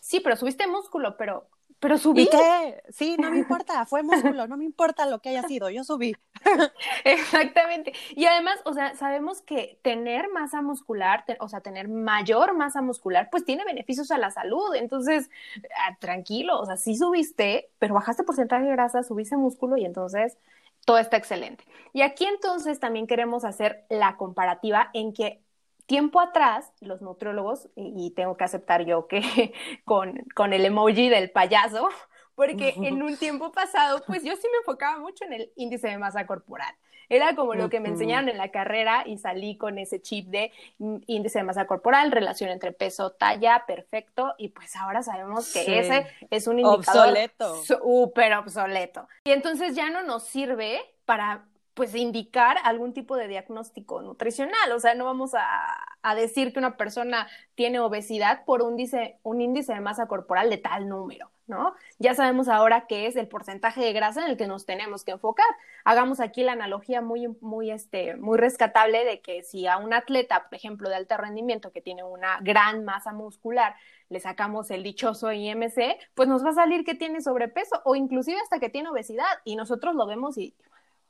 sí, 0.00 0.18
pero 0.18 0.34
subiste 0.34 0.66
músculo, 0.66 1.16
pero, 1.16 1.46
pero 1.78 1.98
subí. 1.98 2.22
¿Y 2.22 2.26
qué? 2.26 2.82
Sí, 2.90 3.14
no 3.16 3.30
me 3.30 3.38
importa, 3.46 3.86
fue 3.86 4.02
músculo, 4.02 4.48
no 4.48 4.56
me 4.56 4.64
importa 4.64 5.06
lo 5.06 5.20
que 5.20 5.28
haya 5.28 5.44
sido, 5.44 5.70
yo 5.70 5.84
subí. 5.84 6.16
Exactamente. 7.04 7.92
Y 8.16 8.24
además, 8.24 8.58
o 8.64 8.72
sea, 8.72 8.96
sabemos 8.96 9.40
que 9.40 9.78
tener 9.82 10.28
masa 10.30 10.60
muscular, 10.60 11.24
o 11.38 11.48
sea, 11.48 11.60
tener 11.60 11.86
mayor 11.86 12.54
masa 12.54 12.82
muscular, 12.82 13.28
pues 13.30 13.44
tiene 13.44 13.64
beneficios 13.64 14.10
a 14.10 14.18
la 14.18 14.32
salud. 14.32 14.74
Entonces, 14.74 15.30
ah, 15.78 15.96
tranquilo, 16.00 16.58
o 16.58 16.66
sea, 16.66 16.76
sí 16.76 16.96
subiste, 16.96 17.70
pero 17.78 17.94
bajaste 17.94 18.24
porcentaje 18.24 18.64
de 18.64 18.72
grasa, 18.72 19.04
subiste 19.04 19.36
músculo 19.36 19.76
y 19.76 19.84
entonces 19.84 20.38
todo 20.84 20.98
está 20.98 21.16
excelente. 21.16 21.64
Y 21.92 22.02
aquí 22.02 22.24
entonces 22.24 22.80
también 22.80 23.06
queremos 23.06 23.44
hacer 23.44 23.84
la 23.88 24.16
comparativa 24.16 24.90
en 24.92 25.12
que 25.12 25.42
tiempo 25.86 26.20
atrás 26.20 26.72
los 26.80 27.02
nutriólogos, 27.02 27.68
y, 27.76 28.12
tengo 28.12 28.36
que 28.36 28.44
aceptar 28.44 28.84
yo 28.84 29.06
que 29.06 29.52
con, 29.84 30.24
con 30.34 30.52
el 30.52 30.64
emoji 30.64 31.08
del 31.08 31.30
payaso, 31.30 31.88
porque 32.34 32.74
en 32.82 33.02
un 33.02 33.16
tiempo 33.16 33.52
pasado, 33.52 34.02
pues 34.06 34.22
yo 34.24 34.34
sí 34.36 34.48
me 34.50 34.58
enfocaba 34.58 34.98
mucho 34.98 35.24
en 35.24 35.34
el 35.34 35.52
índice 35.56 35.88
de 35.88 35.98
masa 35.98 36.26
corporal. 36.26 36.74
Era 37.08 37.34
como 37.34 37.54
lo 37.54 37.70
que 37.70 37.80
me 37.80 37.88
enseñaron 37.88 38.28
en 38.28 38.38
la 38.38 38.50
carrera 38.50 39.04
y 39.06 39.18
salí 39.18 39.56
con 39.56 39.78
ese 39.78 40.00
chip 40.00 40.28
de 40.28 40.52
índice 40.78 41.38
de 41.38 41.44
masa 41.44 41.66
corporal, 41.66 42.12
relación 42.12 42.50
entre 42.50 42.72
peso, 42.72 43.10
talla, 43.12 43.64
perfecto, 43.66 44.34
y 44.38 44.48
pues 44.48 44.74
ahora 44.76 45.02
sabemos 45.02 45.52
que 45.52 45.78
ese 45.80 46.06
es 46.30 46.46
un 46.46 46.58
indicador 46.58 47.08
obsoleto. 47.08 47.62
súper 47.62 48.34
obsoleto. 48.34 49.08
Y 49.24 49.30
entonces 49.30 49.74
ya 49.74 49.90
no 49.90 50.02
nos 50.02 50.24
sirve 50.24 50.80
para 51.04 51.46
pues 51.74 51.94
indicar 51.94 52.56
algún 52.62 52.92
tipo 52.92 53.16
de 53.16 53.28
diagnóstico 53.28 54.00
nutricional. 54.00 54.72
O 54.72 54.80
sea, 54.80 54.94
no 54.94 55.04
vamos 55.04 55.32
a, 55.34 56.14
decir 56.14 56.52
que 56.52 56.58
una 56.58 56.76
persona 56.76 57.26
tiene 57.54 57.80
obesidad 57.80 58.44
por 58.44 58.62
un, 58.62 58.76
un 59.22 59.40
índice 59.40 59.74
de 59.74 59.80
masa 59.80 60.06
corporal 60.06 60.50
de 60.50 60.58
tal 60.58 60.88
número. 60.88 61.30
¿No? 61.46 61.74
Ya 61.98 62.14
sabemos 62.14 62.48
ahora 62.48 62.86
qué 62.86 63.06
es 63.06 63.16
el 63.16 63.28
porcentaje 63.28 63.80
de 63.80 63.92
grasa 63.92 64.24
en 64.24 64.30
el 64.30 64.36
que 64.36 64.46
nos 64.46 64.66
tenemos 64.66 65.04
que 65.04 65.12
enfocar. 65.12 65.46
Hagamos 65.84 66.20
aquí 66.20 66.42
la 66.42 66.52
analogía 66.52 67.00
muy, 67.00 67.28
muy, 67.40 67.70
este, 67.70 68.16
muy 68.16 68.38
rescatable 68.38 69.04
de 69.04 69.20
que 69.20 69.42
si 69.42 69.66
a 69.66 69.76
un 69.76 69.92
atleta, 69.92 70.44
por 70.48 70.54
ejemplo, 70.54 70.88
de 70.88 70.96
alto 70.96 71.16
rendimiento 71.16 71.72
que 71.72 71.80
tiene 71.80 72.02
una 72.02 72.38
gran 72.40 72.84
masa 72.84 73.12
muscular, 73.12 73.74
le 74.08 74.20
sacamos 74.20 74.70
el 74.70 74.82
dichoso 74.82 75.32
IMC, 75.32 75.98
pues 76.14 76.28
nos 76.28 76.44
va 76.44 76.50
a 76.50 76.54
salir 76.54 76.84
que 76.84 76.94
tiene 76.94 77.20
sobrepeso 77.20 77.80
o 77.84 77.94
inclusive 77.94 78.38
hasta 78.40 78.60
que 78.60 78.70
tiene 78.70 78.88
obesidad 78.88 79.26
y 79.44 79.56
nosotros 79.56 79.94
lo 79.94 80.06
vemos 80.06 80.38
y 80.38 80.54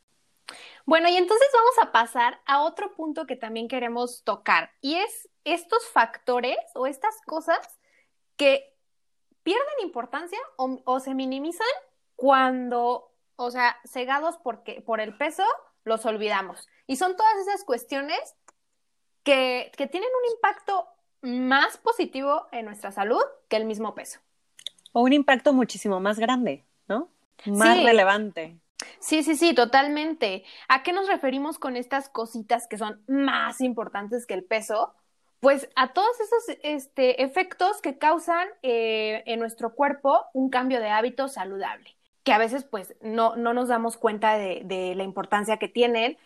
bueno, 0.86 1.08
y 1.08 1.16
entonces 1.16 1.48
vamos 1.52 1.74
a 1.82 1.92
pasar 1.92 2.40
a 2.46 2.62
otro 2.62 2.94
punto 2.94 3.26
que 3.26 3.36
también 3.36 3.68
queremos 3.68 4.24
tocar, 4.24 4.72
y 4.80 4.96
es 4.96 5.28
estos 5.44 5.86
factores 5.90 6.58
o 6.74 6.88
estas 6.88 7.14
cosas 7.24 7.75
que 8.36 8.74
pierden 9.42 9.74
importancia 9.82 10.38
o, 10.56 11.00
se 11.00 11.14
minimizan 11.14 11.66
cuando, 12.16 13.12
o 13.36 13.50
sea, 13.50 13.76
cegados 13.84 14.36
porque, 14.42 14.80
por 14.80 15.00
el 15.00 15.16
peso, 15.16 15.44
los 15.84 16.04
olvidamos. 16.04 16.68
Y 16.86 16.96
son 16.96 17.16
todas 17.16 17.36
esas 17.38 17.64
cuestiones 17.64 18.18
que, 19.22 19.70
que 19.76 19.86
tienen 19.86 20.08
un 20.22 20.32
impacto 20.32 20.88
más 21.22 21.76
positivo 21.78 22.46
en 22.52 22.64
nuestra 22.64 22.92
salud 22.92 23.22
que 23.48 23.56
el 23.56 23.66
mismo 23.66 23.94
peso. 23.94 24.20
O 24.92 25.02
un 25.02 25.12
impacto 25.12 25.52
muchísimo 25.52 26.00
más 26.00 26.18
grande, 26.18 26.64
¿no? 26.88 27.10
Más 27.46 27.82
relevante. 27.82 28.58
Sí, 28.98 29.22
sí, 29.22 29.36
sí, 29.36 29.54
totalmente. 29.54 30.44
¿A 30.68 30.82
qué 30.82 30.92
nos 30.92 31.08
referimos 31.08 31.58
con 31.58 31.76
estas 31.76 32.08
cositas 32.08 32.66
que 32.66 32.78
son 32.78 33.02
más 33.06 33.60
importantes 33.60 34.26
que 34.26 34.34
el 34.34 34.44
peso? 34.44 34.94
Pues 35.46 35.68
a 35.76 35.92
todos 35.92 36.18
esos 36.18 36.56
este, 36.64 37.22
efectos 37.22 37.80
que 37.80 37.98
causan 37.98 38.48
eh, 38.64 39.22
en 39.26 39.38
nuestro 39.38 39.76
cuerpo 39.76 40.24
un 40.32 40.50
cambio 40.50 40.80
de 40.80 40.88
hábito 40.88 41.28
saludable, 41.28 41.94
que 42.24 42.32
a 42.32 42.38
veces 42.38 42.64
pues 42.64 42.96
no, 43.00 43.36
no 43.36 43.54
nos 43.54 43.68
damos 43.68 43.96
cuenta 43.96 44.36
de, 44.36 44.62
de 44.64 44.96
la 44.96 45.04
importancia 45.04 45.58
que 45.58 45.68
tienen, 45.68 46.18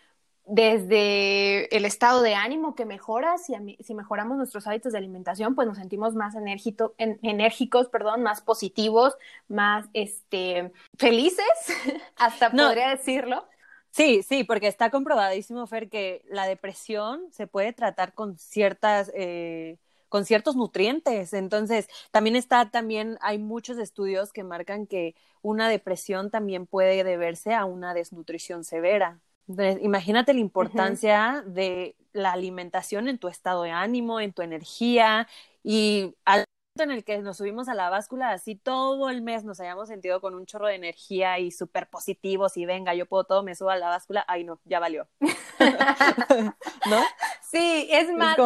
desde 0.47 1.67
el 1.77 1.85
estado 1.85 2.23
de 2.23 2.33
ánimo 2.33 2.73
que 2.73 2.85
mejora, 2.85 3.37
si, 3.37 3.53
si, 3.83 3.93
mejoramos 3.93 4.37
nuestros 4.37 4.65
hábitos 4.65 4.91
de 4.91 4.97
alimentación, 4.97 5.53
pues 5.53 5.67
nos 5.67 5.77
sentimos 5.77 6.15
más 6.15 6.33
enérgicos, 6.35 7.89
perdón, 7.89 8.23
más 8.23 8.41
positivos, 8.41 9.15
más 9.47 9.85
este, 9.93 10.71
felices, 10.97 11.45
hasta 12.15 12.49
podría 12.49 12.89
decirlo. 12.89 13.45
Sí, 13.91 14.23
sí, 14.23 14.45
porque 14.45 14.67
está 14.67 14.89
comprobadísimo, 14.89 15.67
Fer, 15.67 15.89
que 15.89 16.23
la 16.29 16.45
depresión 16.47 17.25
se 17.31 17.45
puede 17.45 17.73
tratar 17.73 18.13
con 18.13 18.37
ciertas, 18.37 19.11
eh, 19.13 19.77
con 20.07 20.23
ciertos 20.25 20.55
nutrientes. 20.55 21.33
Entonces, 21.33 21.89
también 22.09 22.37
está, 22.37 22.69
también 22.71 23.17
hay 23.21 23.37
muchos 23.37 23.77
estudios 23.77 24.31
que 24.31 24.43
marcan 24.45 24.87
que 24.87 25.15
una 25.41 25.67
depresión 25.67 26.31
también 26.31 26.67
puede 26.67 27.03
deberse 27.03 27.53
a 27.53 27.65
una 27.65 27.93
desnutrición 27.93 28.63
severa. 28.63 29.19
Entonces, 29.49 29.83
imagínate 29.83 30.33
la 30.33 30.39
importancia 30.39 31.43
de 31.45 31.95
la 32.13 32.31
alimentación 32.31 33.09
en 33.09 33.17
tu 33.17 33.27
estado 33.27 33.63
de 33.63 33.71
ánimo, 33.71 34.21
en 34.21 34.31
tu 34.31 34.41
energía 34.41 35.27
y 35.63 36.15
al 36.23 36.45
en 36.79 36.91
el 36.91 37.03
que 37.03 37.19
nos 37.19 37.37
subimos 37.37 37.67
a 37.67 37.73
la 37.73 37.89
báscula, 37.89 38.31
así 38.31 38.55
todo 38.55 39.09
el 39.09 39.21
mes 39.21 39.43
nos 39.43 39.59
hayamos 39.59 39.89
sentido 39.89 40.21
con 40.21 40.35
un 40.35 40.45
chorro 40.45 40.67
de 40.67 40.75
energía 40.75 41.37
y 41.39 41.51
súper 41.51 41.89
positivos 41.89 42.55
y 42.55 42.65
venga, 42.65 42.95
yo 42.95 43.05
puedo 43.05 43.25
todo, 43.25 43.43
me 43.43 43.55
subo 43.55 43.71
a 43.71 43.75
la 43.75 43.89
báscula, 43.89 44.23
ay 44.27 44.45
no, 44.45 44.59
ya 44.65 44.79
valió. 44.79 45.07
¿No? 46.89 47.01
Sí, 47.41 47.87
es 47.91 48.11
más, 48.13 48.37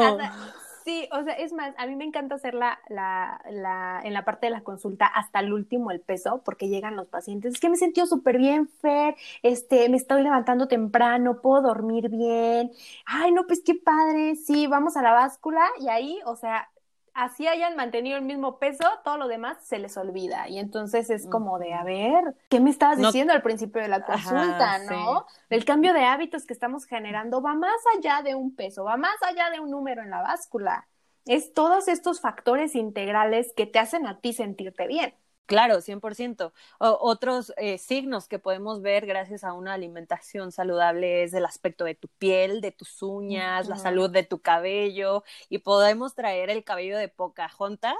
sí, 0.83 1.07
o 1.11 1.23
sea, 1.23 1.33
es 1.33 1.53
más, 1.53 1.75
a 1.77 1.85
mí 1.85 1.95
me 1.95 2.03
encanta 2.03 2.35
hacer 2.35 2.55
la, 2.55 2.79
la, 2.89 3.39
la, 3.51 4.01
en 4.03 4.13
la 4.13 4.25
parte 4.25 4.47
de 4.47 4.51
la 4.51 4.63
consulta 4.63 5.05
hasta 5.05 5.39
el 5.39 5.53
último 5.53 5.91
el 5.91 6.01
peso, 6.01 6.41
porque 6.43 6.67
llegan 6.67 6.95
los 6.95 7.07
pacientes, 7.07 7.53
es 7.53 7.59
que 7.59 7.69
me 7.69 7.75
he 7.75 7.79
sentido 7.79 8.07
súper 8.07 8.39
bien, 8.39 8.67
Fer, 8.67 9.15
este, 9.43 9.87
me 9.89 9.97
estoy 9.97 10.23
levantando 10.23 10.67
temprano, 10.67 11.41
puedo 11.41 11.61
dormir 11.61 12.09
bien, 12.09 12.71
ay, 13.05 13.31
no, 13.31 13.45
pues 13.45 13.61
qué 13.63 13.75
padre, 13.75 14.35
sí, 14.35 14.65
vamos 14.65 14.97
a 14.97 15.03
la 15.03 15.13
báscula 15.13 15.63
y 15.79 15.89
ahí, 15.89 16.19
o 16.25 16.35
sea, 16.35 16.69
así 17.15 17.47
hayan 17.47 17.75
mantenido 17.75 18.17
el 18.17 18.23
mismo 18.23 18.59
peso, 18.59 18.83
todo 19.03 19.17
lo 19.17 19.27
demás 19.27 19.57
se 19.63 19.79
les 19.79 19.97
olvida. 19.97 20.47
Y 20.49 20.59
entonces 20.59 21.09
es 21.09 21.25
como 21.27 21.57
de, 21.57 21.73
a 21.73 21.83
ver, 21.83 22.35
¿qué 22.49 22.59
me 22.59 22.69
estabas 22.69 22.97
diciendo 22.97 23.33
al 23.33 23.41
principio 23.41 23.81
de 23.81 23.87
la 23.87 24.05
consulta, 24.05 24.79
no? 24.79 25.25
El 25.49 25.65
cambio 25.65 25.93
de 25.93 26.03
hábitos 26.03 26.45
que 26.45 26.53
estamos 26.53 26.85
generando 26.85 27.41
va 27.41 27.55
más 27.55 27.81
allá 27.97 28.21
de 28.21 28.35
un 28.35 28.55
peso, 28.55 28.83
va 28.83 28.97
más 28.97 29.15
allá 29.23 29.49
de 29.49 29.59
un 29.59 29.71
número 29.71 30.03
en 30.03 30.11
la 30.11 30.21
báscula. 30.21 30.87
Es 31.25 31.53
todos 31.53 31.87
estos 31.87 32.21
factores 32.21 32.75
integrales 32.75 33.53
que 33.55 33.65
te 33.65 33.79
hacen 33.79 34.05
a 34.05 34.19
ti 34.19 34.33
sentirte 34.33 34.85
bien. 34.85 35.15
Claro, 35.45 35.81
100%. 35.81 36.51
O, 36.79 36.97
otros 37.01 37.53
eh, 37.57 37.77
signos 37.77 38.27
que 38.27 38.39
podemos 38.39 38.81
ver 38.81 39.05
gracias 39.05 39.43
a 39.43 39.53
una 39.53 39.73
alimentación 39.73 40.51
saludable 40.51 41.23
es 41.23 41.33
el 41.33 41.45
aspecto 41.45 41.85
de 41.85 41.93
tu 41.93 42.07
piel, 42.07 42.61
de 42.61 42.71
tus 42.71 43.01
uñas, 43.03 43.67
la 43.67 43.77
salud 43.77 44.09
de 44.09 44.23
tu 44.23 44.39
cabello 44.39 45.23
y 45.49 45.59
podemos 45.59 46.15
traer 46.15 46.49
el 46.49 46.63
cabello 46.63 46.97
de 46.97 47.09
Pocahontas 47.09 47.95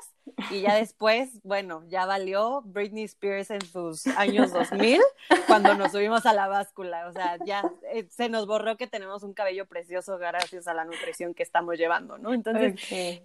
y 0.50 0.62
ya 0.62 0.74
después, 0.76 1.40
bueno, 1.44 1.84
ya 1.88 2.08
valió 2.08 2.64
Britney 2.66 3.04
Spears 3.04 3.52
en 3.52 3.62
sus 3.62 4.08
años 4.08 4.52
2000 4.52 5.00
cuando 5.46 5.76
nos 5.76 5.92
subimos 5.92 6.26
a 6.26 6.34
la 6.34 6.48
báscula. 6.48 7.08
O 7.08 7.12
sea, 7.12 7.38
ya 7.46 7.64
eh, 7.94 8.08
se 8.10 8.28
nos 8.28 8.48
borró 8.48 8.76
que 8.76 8.88
tenemos 8.88 9.22
un 9.22 9.34
cabello 9.34 9.68
precioso 9.68 10.18
gracias 10.18 10.68
a 10.68 10.74
la 10.74 10.84
nutrición 10.84 11.36
que 11.36 11.44
estamos 11.44 11.78
llevando, 11.78 12.18
¿no? 12.18 12.34
Entonces, 12.34 12.76
eh, 12.92 13.22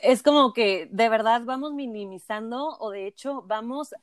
es 0.00 0.22
como 0.22 0.54
que 0.54 0.88
de 0.90 1.08
verdad 1.10 1.42
vamos 1.44 1.74
minimizando 1.74 2.78
o 2.78 2.90
de 2.90 3.06
hecho 3.06 3.42
vamos 3.42 3.57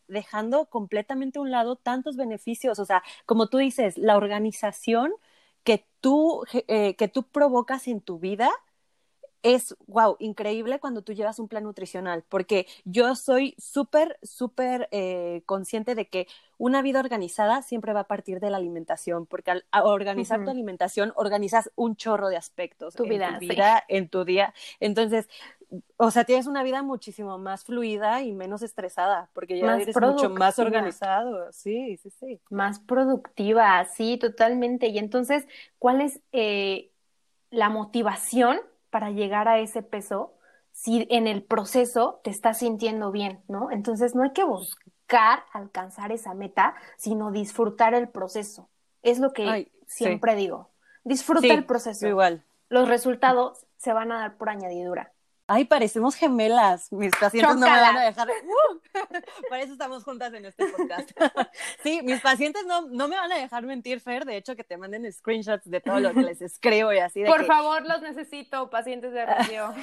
dejando 0.07 0.65
completamente 0.67 1.39
a 1.39 1.41
un 1.41 1.51
lado 1.51 1.75
tantos 1.75 2.17
beneficios. 2.17 2.79
O 2.79 2.85
sea, 2.85 3.03
como 3.25 3.47
tú 3.47 3.57
dices, 3.57 3.97
la 3.97 4.17
organización 4.17 5.13
que 5.63 5.85
tú, 6.01 6.43
eh, 6.67 6.95
que 6.95 7.07
tú 7.07 7.23
provocas 7.23 7.87
en 7.87 8.01
tu 8.01 8.19
vida 8.19 8.49
es, 9.43 9.75
wow, 9.87 10.15
increíble 10.19 10.79
cuando 10.79 11.01
tú 11.03 11.13
llevas 11.13 11.39
un 11.39 11.47
plan 11.47 11.63
nutricional, 11.63 12.23
porque 12.27 12.67
yo 12.83 13.15
soy 13.15 13.55
súper, 13.57 14.17
súper 14.23 14.87
eh, 14.91 15.43
consciente 15.45 15.95
de 15.95 16.07
que 16.07 16.27
una 16.57 16.81
vida 16.81 16.99
organizada 16.99 17.61
siempre 17.61 17.93
va 17.93 18.01
a 18.01 18.07
partir 18.07 18.39
de 18.39 18.49
la 18.49 18.57
alimentación, 18.57 19.25
porque 19.25 19.51
al 19.51 19.65
organizar 19.83 20.43
tu 20.43 20.49
alimentación, 20.49 21.11
organizas 21.15 21.71
un 21.75 21.95
chorro 21.95 22.29
de 22.29 22.37
aspectos 22.37 22.95
tu 22.95 23.03
en 23.03 23.09
vida, 23.09 23.33
tu 23.33 23.47
vida, 23.47 23.83
en 23.87 24.09
tu 24.09 24.25
día. 24.25 24.53
Entonces, 24.79 25.27
o 25.97 26.11
sea, 26.11 26.23
tienes 26.23 26.47
una 26.47 26.63
vida 26.63 26.83
muchísimo 26.83 27.37
más 27.37 27.63
fluida 27.63 28.21
y 28.21 28.33
menos 28.33 28.61
estresada, 28.61 29.29
porque 29.33 29.59
ya 29.59 29.77
eres 29.77 29.99
mucho 29.99 30.29
más 30.29 30.57
organizado. 30.59 31.51
Sí, 31.51 31.97
sí, 31.97 32.09
sí. 32.09 32.39
Más 32.49 32.79
productiva, 32.79 33.83
sí, 33.85 34.17
totalmente. 34.17 34.87
Y 34.87 34.97
entonces, 34.97 35.47
¿cuál 35.79 36.01
es 36.01 36.19
eh, 36.31 36.91
la 37.49 37.69
motivación 37.69 38.59
para 38.95 39.11
llegar 39.11 39.49
a 39.49 39.59
ese 39.59 39.83
peso 39.83 40.37
si 40.71 41.05
en 41.09 41.27
el 41.27 41.43
proceso 41.43 42.21
te 42.23 42.29
estás 42.29 42.59
sintiendo 42.59 43.11
bien, 43.11 43.43
¿no? 43.49 43.69
Entonces, 43.69 44.15
no 44.15 44.23
hay 44.23 44.31
que 44.31 44.45
buscar 44.45 45.43
alcanzar 45.51 46.13
esa 46.13 46.33
meta, 46.33 46.75
sino 46.95 47.29
disfrutar 47.29 47.93
el 47.93 48.07
proceso. 48.07 48.69
Es 49.01 49.19
lo 49.19 49.33
que 49.33 49.69
siempre 49.85 50.35
digo. 50.35 50.69
Disfruta 51.03 51.45
el 51.45 51.65
proceso. 51.65 52.07
Igual. 52.07 52.45
Los 52.69 52.87
resultados 52.87 53.65
se 53.75 53.91
van 53.91 54.13
a 54.13 54.19
dar 54.19 54.37
por 54.37 54.47
añadidura. 54.47 55.11
Ay, 55.47 55.65
parecemos 55.65 56.15
gemelas. 56.15 56.91
Mis 56.91 57.11
pacientes 57.11 57.55
no 57.55 57.61
me 57.61 57.69
van 57.69 57.97
a 57.97 58.05
dejar. 58.05 58.27
¡Uh! 58.43 58.79
Por 59.47 59.57
eso 59.59 59.73
estamos 59.73 60.03
juntas 60.03 60.33
en 60.33 60.45
este 60.45 60.65
podcast. 60.65 61.11
sí, 61.83 62.01
mis 62.01 62.19
pacientes 62.21 62.65
no, 62.65 62.81
no 62.87 63.07
me 63.07 63.15
van 63.15 63.31
a 63.31 63.37
dejar 63.37 63.63
mentir, 63.63 63.99
Fer. 63.99 64.25
De 64.25 64.37
hecho, 64.37 64.55
que 64.55 64.63
te 64.63 64.75
manden 64.77 65.11
screenshots 65.11 65.69
de 65.69 65.81
todo 65.81 65.99
lo 65.99 66.13
que 66.13 66.21
les 66.21 66.41
escribo 66.41 66.91
y 66.93 66.97
así. 66.97 67.21
De 67.21 67.27
Por 67.27 67.45
favor, 67.45 67.85
los 67.85 68.01
necesito, 68.01 68.71
pacientes 68.71 69.13
de 69.13 69.25
radio. 69.25 69.73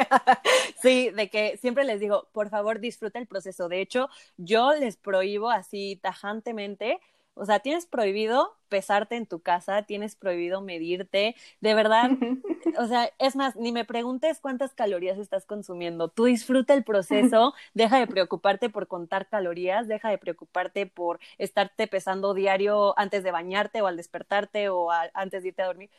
sí, 0.82 1.10
de 1.10 1.30
que 1.30 1.56
siempre 1.56 1.84
les 1.84 1.98
digo, 1.98 2.28
por 2.32 2.50
favor, 2.50 2.78
disfruta 2.78 3.18
el 3.18 3.26
proceso. 3.26 3.68
De 3.68 3.80
hecho, 3.80 4.10
yo 4.36 4.74
les 4.74 4.98
prohíbo 4.98 5.50
así 5.50 5.98
tajantemente 6.02 7.00
o 7.40 7.46
sea, 7.46 7.60
tienes 7.60 7.86
prohibido 7.86 8.54
pesarte 8.68 9.16
en 9.16 9.26
tu 9.26 9.40
casa, 9.40 9.82
tienes 9.82 10.14
prohibido 10.14 10.60
medirte, 10.60 11.34
de 11.60 11.74
verdad. 11.74 12.10
o 12.78 12.86
sea, 12.86 13.10
es 13.18 13.34
más, 13.34 13.56
ni 13.56 13.72
me 13.72 13.86
preguntes 13.86 14.40
cuántas 14.40 14.74
calorías 14.74 15.18
estás 15.18 15.46
consumiendo. 15.46 16.08
Tú 16.08 16.26
disfruta 16.26 16.74
el 16.74 16.84
proceso, 16.84 17.54
deja 17.74 17.98
de 17.98 18.06
preocuparte 18.06 18.68
por 18.68 18.86
contar 18.88 19.26
calorías, 19.26 19.88
deja 19.88 20.10
de 20.10 20.18
preocuparte 20.18 20.86
por 20.86 21.18
estarte 21.38 21.86
pesando 21.86 22.34
diario 22.34 22.98
antes 22.98 23.24
de 23.24 23.30
bañarte 23.30 23.80
o 23.80 23.86
al 23.86 23.96
despertarte 23.96 24.68
o 24.68 24.90
antes 24.90 25.42
de 25.42 25.48
irte 25.48 25.62
a 25.62 25.66
dormir 25.66 25.90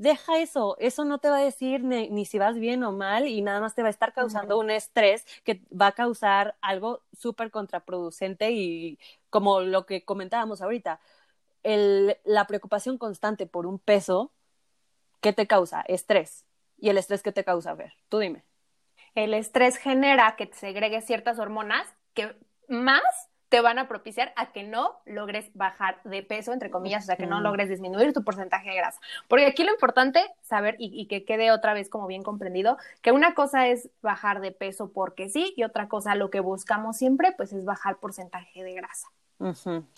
deja 0.00 0.38
eso, 0.38 0.76
eso 0.78 1.04
no 1.04 1.18
te 1.18 1.28
va 1.28 1.36
a 1.36 1.44
decir 1.44 1.84
ni, 1.84 2.24
si 2.24 2.38
vas 2.38 2.58
bien 2.58 2.82
o 2.84 2.90
mal 2.90 3.28
y 3.28 3.42
nada 3.42 3.60
más 3.60 3.74
te 3.74 3.82
va 3.82 3.88
a 3.88 3.90
estar 3.90 4.14
causando 4.14 4.58
un 4.58 4.70
estrés 4.70 5.26
que 5.44 5.60
va 5.70 5.88
a 5.88 5.92
causar 5.92 6.56
algo 6.62 7.02
súper 7.12 7.50
contraproducente 7.50 8.50
y 8.50 8.98
como 9.28 9.60
lo 9.60 9.84
que 9.84 10.02
comentábamos 10.06 10.62
ahorita, 10.62 11.00
el, 11.62 12.16
la 12.24 12.46
preocupación 12.46 12.96
constante 12.96 13.46
por 13.46 13.66
un 13.66 13.78
peso, 13.78 14.32
¿qué 15.20 15.34
te 15.34 15.46
causa? 15.46 15.82
Estrés. 15.82 16.46
¿Y 16.78 16.88
el 16.88 16.96
estrés 16.96 17.22
qué 17.22 17.32
te 17.32 17.44
causa? 17.44 17.72
A 17.72 17.74
ver, 17.74 17.92
tú 18.08 18.20
dime. 18.20 18.42
El 19.14 19.34
estrés 19.34 19.76
genera 19.76 20.34
que 20.36 20.46
te 20.46 20.56
segregue 20.56 21.02
ciertas 21.02 21.38
hormonas 21.38 21.86
que 22.14 22.34
más 22.68 23.02
te 23.50 23.60
van 23.60 23.78
a 23.78 23.88
propiciar 23.88 24.32
a 24.36 24.52
que 24.52 24.62
no 24.62 25.00
logres 25.04 25.50
bajar 25.54 26.00
de 26.04 26.22
peso, 26.22 26.52
entre 26.52 26.70
comillas, 26.70 27.02
o 27.02 27.06
sea, 27.06 27.16
que 27.16 27.26
no 27.26 27.40
logres 27.40 27.68
disminuir 27.68 28.12
tu 28.12 28.22
porcentaje 28.22 28.70
de 28.70 28.76
grasa. 28.76 29.00
Porque 29.28 29.44
aquí 29.44 29.64
lo 29.64 29.72
importante, 29.72 30.24
saber 30.40 30.76
y, 30.78 31.06
que 31.06 31.24
quede 31.24 31.50
otra 31.50 31.74
vez 31.74 31.90
como 31.90 32.06
bien 32.06 32.22
comprendido, 32.22 32.78
que 33.02 33.10
una 33.10 33.34
cosa 33.34 33.66
es 33.66 33.90
bajar 34.02 34.40
de 34.40 34.52
peso 34.52 34.92
porque 34.92 35.28
sí, 35.28 35.52
y 35.56 35.64
otra 35.64 35.88
cosa, 35.88 36.14
lo 36.14 36.30
que 36.30 36.38
buscamos 36.38 36.96
siempre, 36.96 37.32
pues 37.36 37.52
es 37.52 37.64
bajar 37.64 37.98
porcentaje 37.98 38.62
de 38.62 38.72
grasa. 38.72 39.08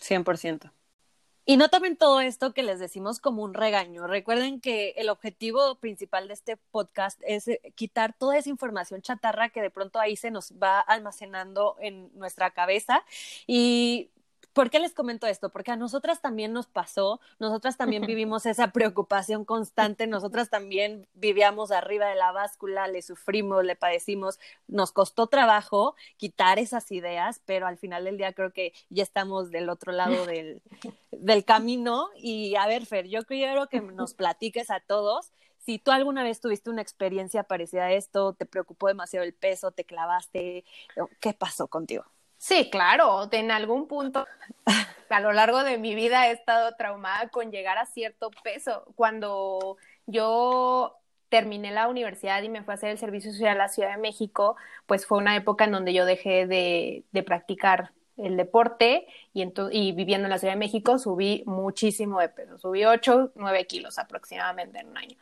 100%. 0.00 0.72
Y 1.44 1.56
no 1.56 1.68
tomen 1.68 1.96
todo 1.96 2.20
esto 2.20 2.54
que 2.54 2.62
les 2.62 2.78
decimos 2.78 3.18
como 3.18 3.42
un 3.42 3.52
regaño. 3.54 4.06
Recuerden 4.06 4.60
que 4.60 4.90
el 4.96 5.08
objetivo 5.08 5.74
principal 5.76 6.28
de 6.28 6.34
este 6.34 6.56
podcast 6.56 7.20
es 7.26 7.48
eh, 7.48 7.60
quitar 7.74 8.12
toda 8.12 8.38
esa 8.38 8.48
información 8.48 9.02
chatarra 9.02 9.48
que 9.48 9.60
de 9.60 9.70
pronto 9.70 9.98
ahí 9.98 10.14
se 10.16 10.30
nos 10.30 10.52
va 10.52 10.78
almacenando 10.80 11.76
en 11.80 12.10
nuestra 12.16 12.50
cabeza 12.52 13.04
y 13.46 14.10
¿Por 14.52 14.68
qué 14.70 14.78
les 14.78 14.92
comento 14.92 15.26
esto? 15.26 15.50
Porque 15.50 15.70
a 15.70 15.76
nosotras 15.76 16.20
también 16.20 16.52
nos 16.52 16.66
pasó, 16.66 17.20
nosotras 17.38 17.76
también 17.76 18.04
vivimos 18.06 18.44
esa 18.44 18.72
preocupación 18.72 19.44
constante, 19.44 20.06
nosotras 20.06 20.50
también 20.50 21.08
vivíamos 21.14 21.70
arriba 21.70 22.06
de 22.08 22.16
la 22.16 22.32
báscula, 22.32 22.86
le 22.86 23.00
sufrimos, 23.00 23.64
le 23.64 23.76
padecimos, 23.76 24.38
nos 24.68 24.92
costó 24.92 25.26
trabajo 25.26 25.94
quitar 26.18 26.58
esas 26.58 26.90
ideas, 26.92 27.40
pero 27.46 27.66
al 27.66 27.78
final 27.78 28.04
del 28.04 28.18
día 28.18 28.34
creo 28.34 28.52
que 28.52 28.74
ya 28.90 29.02
estamos 29.02 29.50
del 29.50 29.70
otro 29.70 29.92
lado 29.92 30.26
del, 30.26 30.60
del 31.10 31.44
camino. 31.44 32.10
Y 32.16 32.54
a 32.56 32.66
ver, 32.66 32.84
Fer, 32.84 33.08
yo 33.08 33.24
quiero 33.24 33.68
que 33.68 33.80
nos 33.80 34.14
platiques 34.14 34.70
a 34.70 34.80
todos 34.80 35.32
si 35.64 35.78
tú 35.78 35.92
alguna 35.92 36.24
vez 36.24 36.40
tuviste 36.40 36.70
una 36.70 36.82
experiencia 36.82 37.44
parecida 37.44 37.84
a 37.84 37.92
esto, 37.92 38.32
te 38.32 38.46
preocupó 38.46 38.88
demasiado 38.88 39.24
el 39.24 39.32
peso, 39.32 39.70
te 39.70 39.84
clavaste, 39.84 40.64
¿qué 41.20 41.34
pasó 41.34 41.68
contigo? 41.68 42.04
Sí, 42.42 42.68
claro, 42.70 43.28
en 43.30 43.52
algún 43.52 43.86
punto 43.86 44.26
a 45.10 45.20
lo 45.20 45.30
largo 45.32 45.62
de 45.62 45.78
mi 45.78 45.94
vida 45.94 46.26
he 46.26 46.32
estado 46.32 46.72
traumada 46.74 47.28
con 47.28 47.52
llegar 47.52 47.78
a 47.78 47.86
cierto 47.86 48.30
peso. 48.42 48.84
Cuando 48.96 49.76
yo 50.06 50.96
terminé 51.28 51.70
la 51.70 51.86
universidad 51.86 52.42
y 52.42 52.48
me 52.48 52.64
fui 52.64 52.72
a 52.72 52.74
hacer 52.74 52.90
el 52.90 52.98
servicio 52.98 53.30
social 53.30 53.52
a 53.52 53.66
la 53.66 53.68
Ciudad 53.68 53.92
de 53.92 54.02
México, 54.02 54.56
pues 54.86 55.06
fue 55.06 55.18
una 55.18 55.36
época 55.36 55.66
en 55.66 55.70
donde 55.70 55.94
yo 55.94 56.04
dejé 56.04 56.48
de, 56.48 57.04
practicar 57.24 57.92
el 58.16 58.36
deporte 58.36 59.06
y, 59.32 59.44
y 59.70 59.92
viviendo 59.92 60.26
en 60.26 60.30
la 60.30 60.38
Ciudad 60.38 60.54
de 60.54 60.58
México 60.58 60.98
subí 60.98 61.44
muchísimo 61.46 62.18
de 62.18 62.28
peso, 62.28 62.58
subí 62.58 62.84
8, 62.84 63.34
9 63.36 63.66
kilos 63.68 64.00
aproximadamente 64.00 64.80
en 64.80 64.88
un 64.88 64.98
año. 64.98 65.16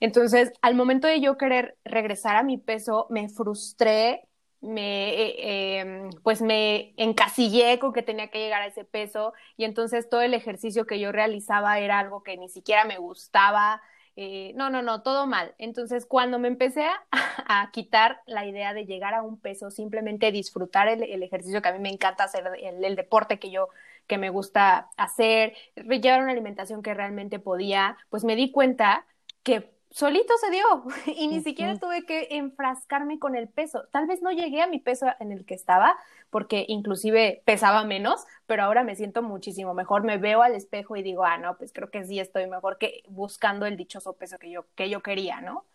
Entonces, 0.00 0.54
al 0.62 0.74
momento 0.74 1.06
de 1.06 1.20
yo 1.20 1.36
querer 1.36 1.76
regresar 1.84 2.36
a 2.36 2.42
mi 2.42 2.56
peso, 2.56 3.06
me 3.10 3.28
frustré 3.28 4.26
me, 4.62 5.10
eh, 5.10 5.80
em, 5.80 6.10
pues 6.22 6.40
me 6.40 6.94
encasillé 6.96 7.78
con 7.78 7.92
que 7.92 8.02
tenía 8.02 8.28
que 8.30 8.38
llegar 8.38 8.62
a 8.62 8.66
ese 8.66 8.84
peso 8.84 9.34
y 9.56 9.64
entonces 9.64 10.08
todo 10.08 10.22
el 10.22 10.34
ejercicio 10.34 10.86
que 10.86 11.00
yo 11.00 11.12
realizaba 11.12 11.78
era 11.80 11.98
algo 11.98 12.22
que 12.22 12.36
ni 12.36 12.48
siquiera 12.48 12.84
me 12.84 12.98
gustaba. 12.98 13.82
Eh, 14.16 14.52
no, 14.54 14.70
no, 14.70 14.82
no, 14.82 15.02
todo 15.02 15.26
mal. 15.26 15.54
Entonces, 15.58 16.06
cuando 16.06 16.38
me 16.38 16.48
empecé 16.48 16.86
a, 17.10 17.70
quitar 17.72 18.20
la 18.26 18.46
idea 18.46 18.74
de 18.74 18.86
llegar 18.86 19.14
a 19.14 19.22
un 19.22 19.38
peso, 19.40 19.70
simplemente 19.70 20.30
disfrutar 20.32 20.88
el, 20.88 21.22
ejercicio 21.22 21.62
que 21.62 21.68
a 21.68 21.72
mí 21.72 21.78
me 21.80 21.90
encanta 21.90 22.24
hacer, 22.24 22.44
el, 22.60 22.84
el, 22.84 22.96
deporte 22.96 23.38
que 23.38 23.50
yo, 23.50 23.68
que 24.06 24.18
me 24.18 24.30
gusta 24.30 24.90
hacer, 24.96 25.54
llevar 25.76 26.22
una 26.22 26.32
alimentación 26.32 26.82
que 26.82 26.94
realmente 26.94 27.38
podía, 27.38 27.96
pues 28.10 28.24
me 28.24 28.36
di 28.36 28.52
cuenta 28.52 29.06
que 29.42 29.72
solito 29.92 30.34
se 30.38 30.50
dio 30.50 30.64
y 31.16 31.28
ni 31.28 31.42
siquiera 31.42 31.78
tuve 31.78 32.04
que 32.04 32.28
enfrascarme 32.30 33.18
con 33.18 33.36
el 33.36 33.48
peso. 33.48 33.84
Tal 33.90 34.06
vez 34.06 34.22
no 34.22 34.32
llegué 34.32 34.62
a 34.62 34.66
mi 34.66 34.78
peso 34.78 35.06
en 35.20 35.32
el 35.32 35.44
que 35.44 35.54
estaba 35.54 35.96
porque 36.30 36.64
inclusive 36.68 37.42
pesaba 37.44 37.84
menos, 37.84 38.24
pero 38.46 38.62
ahora 38.62 38.84
me 38.84 38.96
siento 38.96 39.22
muchísimo 39.22 39.74
mejor. 39.74 40.02
Me 40.02 40.18
veo 40.18 40.42
al 40.42 40.54
espejo 40.54 40.96
y 40.96 41.02
digo, 41.02 41.24
ah, 41.24 41.38
no, 41.38 41.56
pues 41.58 41.72
creo 41.72 41.90
que 41.90 42.04
sí 42.04 42.18
estoy 42.18 42.46
mejor 42.46 42.78
que 42.78 43.02
buscando 43.08 43.66
el 43.66 43.76
dichoso 43.76 44.14
peso 44.14 44.38
que 44.38 44.50
yo, 44.50 44.66
que 44.74 44.88
yo 44.88 45.02
quería, 45.02 45.40
¿no? 45.40 45.66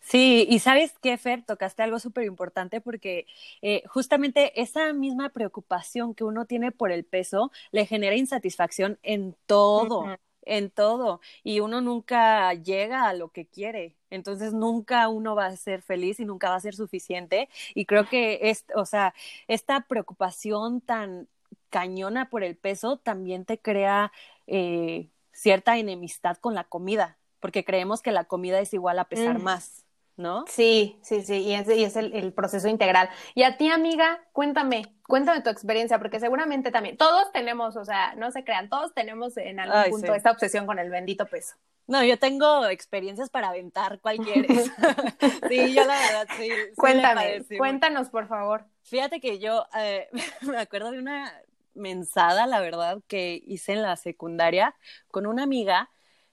Sí, 0.00 0.46
y 0.48 0.58
sabes 0.58 0.94
qué, 1.00 1.16
Fer, 1.16 1.44
tocaste 1.44 1.82
algo 1.82 2.00
súper 2.00 2.24
importante 2.24 2.80
porque 2.80 3.26
eh, 3.62 3.84
justamente 3.86 4.60
esa 4.60 4.92
misma 4.92 5.28
preocupación 5.28 6.14
que 6.14 6.24
uno 6.24 6.44
tiene 6.44 6.72
por 6.72 6.90
el 6.90 7.04
peso 7.04 7.52
le 7.70 7.86
genera 7.86 8.16
insatisfacción 8.16 8.98
en 9.02 9.36
todo 9.46 10.18
en 10.42 10.70
todo 10.70 11.20
y 11.42 11.60
uno 11.60 11.80
nunca 11.80 12.52
llega 12.54 13.08
a 13.08 13.14
lo 13.14 13.30
que 13.30 13.46
quiere. 13.46 13.96
Entonces 14.10 14.52
nunca 14.52 15.08
uno 15.08 15.34
va 15.34 15.46
a 15.46 15.56
ser 15.56 15.82
feliz 15.82 16.20
y 16.20 16.24
nunca 16.24 16.50
va 16.50 16.56
a 16.56 16.60
ser 16.60 16.74
suficiente. 16.74 17.48
Y 17.74 17.86
creo 17.86 18.08
que 18.08 18.40
es, 18.42 18.64
o 18.74 18.84
sea, 18.84 19.14
esta 19.48 19.82
preocupación 19.82 20.80
tan 20.80 21.28
cañona 21.70 22.28
por 22.30 22.42
el 22.42 22.56
peso 22.56 22.98
también 22.98 23.44
te 23.44 23.58
crea 23.58 24.12
eh, 24.46 25.08
cierta 25.32 25.78
enemistad 25.78 26.36
con 26.38 26.54
la 26.54 26.64
comida, 26.64 27.18
porque 27.38 27.64
creemos 27.64 28.02
que 28.02 28.12
la 28.12 28.24
comida 28.24 28.60
es 28.60 28.74
igual 28.74 28.98
a 28.98 29.04
pesar 29.04 29.38
mm. 29.38 29.42
más. 29.42 29.84
¿no? 30.16 30.44
Sí, 30.48 30.98
sí, 31.02 31.22
sí, 31.22 31.38
y 31.38 31.54
es, 31.54 31.66
y 31.68 31.82
es 31.82 31.96
el, 31.96 32.32
proceso 32.34 32.68
integral. 32.68 33.08
Y 33.34 33.42
a 33.42 33.56
ti, 33.56 33.70
amiga, 33.70 34.22
cuéntame, 34.32 34.94
cuéntame 35.10 35.42
tu 35.42 35.50
experiencia, 35.50 35.98
porque 35.98 36.20
seguramente 36.20 36.70
también, 36.70 36.96
todos 36.96 37.30
tenemos, 37.32 37.76
o 37.76 37.84
sea, 37.84 38.14
no 38.14 38.30
se 38.30 38.44
crean, 38.44 38.70
todos 38.70 38.94
tenemos 38.94 39.36
en 39.36 39.60
algún 39.60 39.90
punto 39.90 40.14
esta 40.14 40.30
obsesión 40.30 40.64
con 40.64 40.78
el 40.78 40.88
bendito 40.88 41.26
peso. 41.26 41.56
No, 41.86 42.02
yo 42.04 42.18
tengo 42.18 42.66
experiencias 42.66 43.28
para 43.28 43.48
aventar 43.48 44.00
cuál 44.00 44.18
quieres. 44.18 44.70
sí, 45.48 45.74
yo 45.74 45.84
la 45.84 45.98
verdad, 45.98 46.28
sí. 46.38 46.48
Cuéntame, 46.76 47.44
cuéntanos, 47.58 48.08
por 48.08 48.28
favor. 48.28 48.64
Fíjate 48.84 49.20
que 49.20 49.38
yo 49.40 49.66
eh, 49.76 50.08
me 50.42 50.58
acuerdo 50.58 50.92
de 50.92 51.00
una 51.00 51.32
mensada, 51.74 52.46
la 52.46 52.60
verdad, 52.60 53.00
que 53.08 53.42
hice 53.44 53.72
en 53.72 53.82
la 53.82 53.96
secundaria 53.96 54.74
con 55.10 55.26
una 55.26 55.42
amiga. 55.42 55.90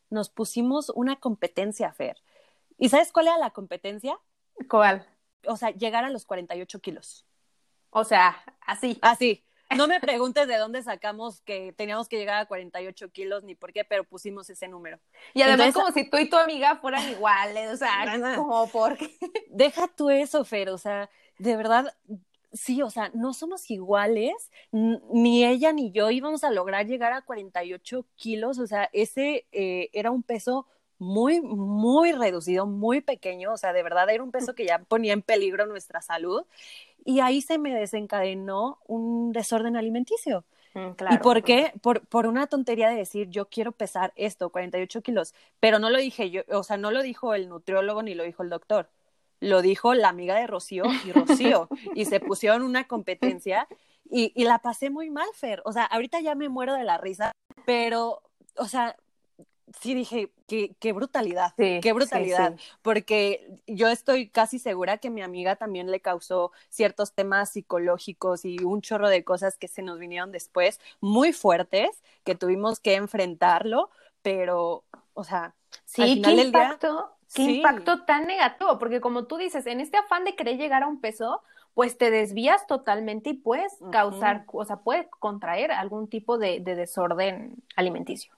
Nos 0.10 0.30
pusimos 0.30 0.90
una 0.96 1.18
competencia, 1.18 1.92
Fer. 1.92 2.18
¿Y 2.78 2.90
sabes 2.90 3.12
cuál 3.12 3.28
era 3.28 3.38
la 3.38 3.50
competencia? 3.50 4.18
¿Cuál? 4.70 5.06
O 5.48 5.58
sea, 5.58 5.72
llegar 5.72 6.06
a 6.06 6.10
los 6.10 6.26
48 6.26 6.80
kilos. 6.80 7.27
O 7.98 8.04
sea, 8.04 8.44
así. 8.62 9.00
Así. 9.02 9.44
No 9.76 9.88
me 9.88 10.00
preguntes 10.00 10.48
de 10.48 10.58
dónde 10.58 10.84
sacamos 10.84 11.42
que 11.42 11.74
teníamos 11.74 12.08
que 12.08 12.20
llegar 12.20 12.38
a 12.38 12.46
48 12.46 13.12
kilos 13.12 13.44
ni 13.44 13.56
por 13.56 13.74
qué, 13.74 13.84
pero 13.84 14.04
pusimos 14.04 14.48
ese 14.52 14.68
número. 14.68 15.00
Y 15.34 15.42
además 15.42 15.74
como 15.74 15.92
si 15.92 16.08
tú 16.08 16.18
y 16.18 16.30
tu 16.30 16.38
amiga 16.38 16.76
fueran 16.76 17.10
iguales, 17.10 17.72
o 17.72 17.78
sea, 17.78 17.90
como 18.36 18.70
porque... 18.70 19.18
Deja 19.50 19.88
tú 19.88 20.12
eso, 20.12 20.46
Fer, 20.46 20.70
o 20.70 20.78
sea, 20.78 21.10
de 21.40 21.58
verdad, 21.58 21.92
sí, 22.54 22.84
o 22.84 22.92
sea, 22.92 23.10
no 23.16 23.34
somos 23.34 23.70
iguales, 23.72 24.52
ni 24.72 25.44
ella 25.44 25.74
ni 25.74 25.92
yo 25.92 26.12
íbamos 26.12 26.44
a 26.44 26.52
lograr 26.52 26.86
llegar 26.86 27.14
a 27.14 27.24
48 27.24 28.06
kilos, 28.16 28.60
o 28.60 28.68
sea, 28.68 28.92
ese 28.94 29.48
eh, 29.52 29.90
era 29.94 30.12
un 30.12 30.22
peso 30.22 30.68
muy, 31.00 31.42
muy 31.42 32.12
reducido, 32.12 32.66
muy 32.66 33.02
pequeño, 33.02 33.54
o 33.54 33.58
sea, 33.58 33.74
de 33.74 33.84
verdad 33.84 34.10
era 34.10 34.24
un 34.24 34.32
peso 34.32 34.56
que 34.56 34.66
ya 34.66 34.80
ponía 34.80 35.14
en 35.14 35.22
peligro 35.22 35.66
nuestra 35.66 36.02
salud 36.02 36.44
y 37.06 37.20
ahí 37.20 37.42
se 37.42 37.58
me 37.58 37.74
desencadenó 37.74 38.80
un 38.88 39.32
desorden 39.32 39.78
alimenticio. 39.78 40.44
Mm, 40.74 40.90
¿Y 41.12 41.18
por 41.20 41.44
qué? 41.44 41.74
Por, 41.82 42.06
por 42.08 42.28
una 42.28 42.48
tontería 42.48 42.90
de 42.90 42.98
decir, 42.98 43.30
yo 43.30 43.48
quiero 43.48 43.72
pesar 43.72 44.14
esto, 44.16 44.50
48 44.50 45.02
kilos, 45.02 45.34
pero 45.60 45.80
no 45.80 45.90
lo 45.90 45.98
dije 45.98 46.30
yo, 46.30 46.42
o 46.50 46.64
sea, 46.64 46.78
no 46.78 46.92
lo 46.92 47.02
dijo 47.02 47.34
el 47.34 47.48
nutriólogo 47.50 48.04
ni 48.04 48.14
lo 48.14 48.24
dijo 48.24 48.44
el 48.44 48.50
doctor, 48.50 48.90
lo 49.40 49.62
dijo 49.62 49.94
la 49.94 50.10
amiga 50.10 50.36
de 50.36 50.48
Rocío 50.48 50.84
y 51.06 51.12
Rocío, 51.12 51.70
y 51.96 52.06
se 52.06 52.20
pusieron 52.20 52.64
una 52.64 52.88
competencia 52.88 53.68
y, 54.10 54.32
y 54.36 54.46
la 54.46 54.60
pasé 54.60 54.90
muy 54.90 55.10
mal, 55.10 55.28
Fer, 55.34 55.62
o 55.66 55.72
sea, 55.72 55.86
ahorita 55.86 56.20
ya 56.22 56.36
me 56.36 56.50
muero 56.50 56.74
de 56.74 56.84
la 56.84 56.98
risa, 56.98 57.32
pero, 57.66 58.22
o 58.58 58.66
sea, 58.66 58.96
sí 59.80 59.93
dije, 59.93 60.32
qué, 60.47 60.75
qué 60.80 60.93
brutalidad, 60.93 61.53
qué 61.56 61.93
brutalidad, 61.93 62.56
porque 62.82 63.60
yo 63.67 63.89
estoy 63.89 64.30
casi 64.30 64.60
segura 64.60 64.97
que 64.97 65.10
mi 65.10 65.21
amiga 65.21 65.56
también 65.56 65.91
le 65.91 65.99
causó 65.99 66.51
ciertos 66.69 67.13
temas 67.13 67.51
psicológicos 67.51 68.45
y 68.45 68.60
un 68.63 68.82
chorro 68.82 69.10
de 69.10 69.23
cosas 69.23 69.58
que 69.58 69.67
se 69.67 69.82
nos 69.82 69.99
vinieron 69.99 70.32
después, 70.32 70.80
muy 71.01 71.34
fuertes, 71.34 72.01
que 72.23 72.36
tuvimos 72.36 72.80
que 72.80 72.95
enfrentarlo, 72.95 73.89
pero, 74.21 74.84
o 75.13 75.23
sea, 75.23 75.53
sí, 75.86 76.01
al 76.01 76.10
final 76.10 76.32
qué 76.32 76.38
del 76.38 76.47
impacto, 76.47 76.93
día... 76.93 77.06
Qué 77.34 77.41
impacto 77.43 78.06
tan 78.06 78.25
negativo, 78.25 78.80
porque 78.80 79.01
como 79.01 79.25
tú 79.25 79.36
dices, 79.36 79.67
en 79.67 79.82
este 79.82 79.97
afán 79.97 80.23
de 80.23 80.36
querer 80.36 80.58
llegar 80.58 80.84
a 80.84 80.88
un 80.88 81.01
peso, 81.01 81.41
pues 81.73 81.97
te 81.97 82.10
desvías 82.10 82.65
totalmente 82.67 83.32
y 83.32 83.34
puedes 83.34 83.73
causar, 83.91 84.45
o 84.47 84.63
sea, 84.63 84.77
puede 84.77 85.10
contraer 85.19 85.73
algún 85.73 86.08
tipo 86.08 86.38
de 86.38 86.62
desorden 86.62 87.56
alimenticio. 87.75 88.37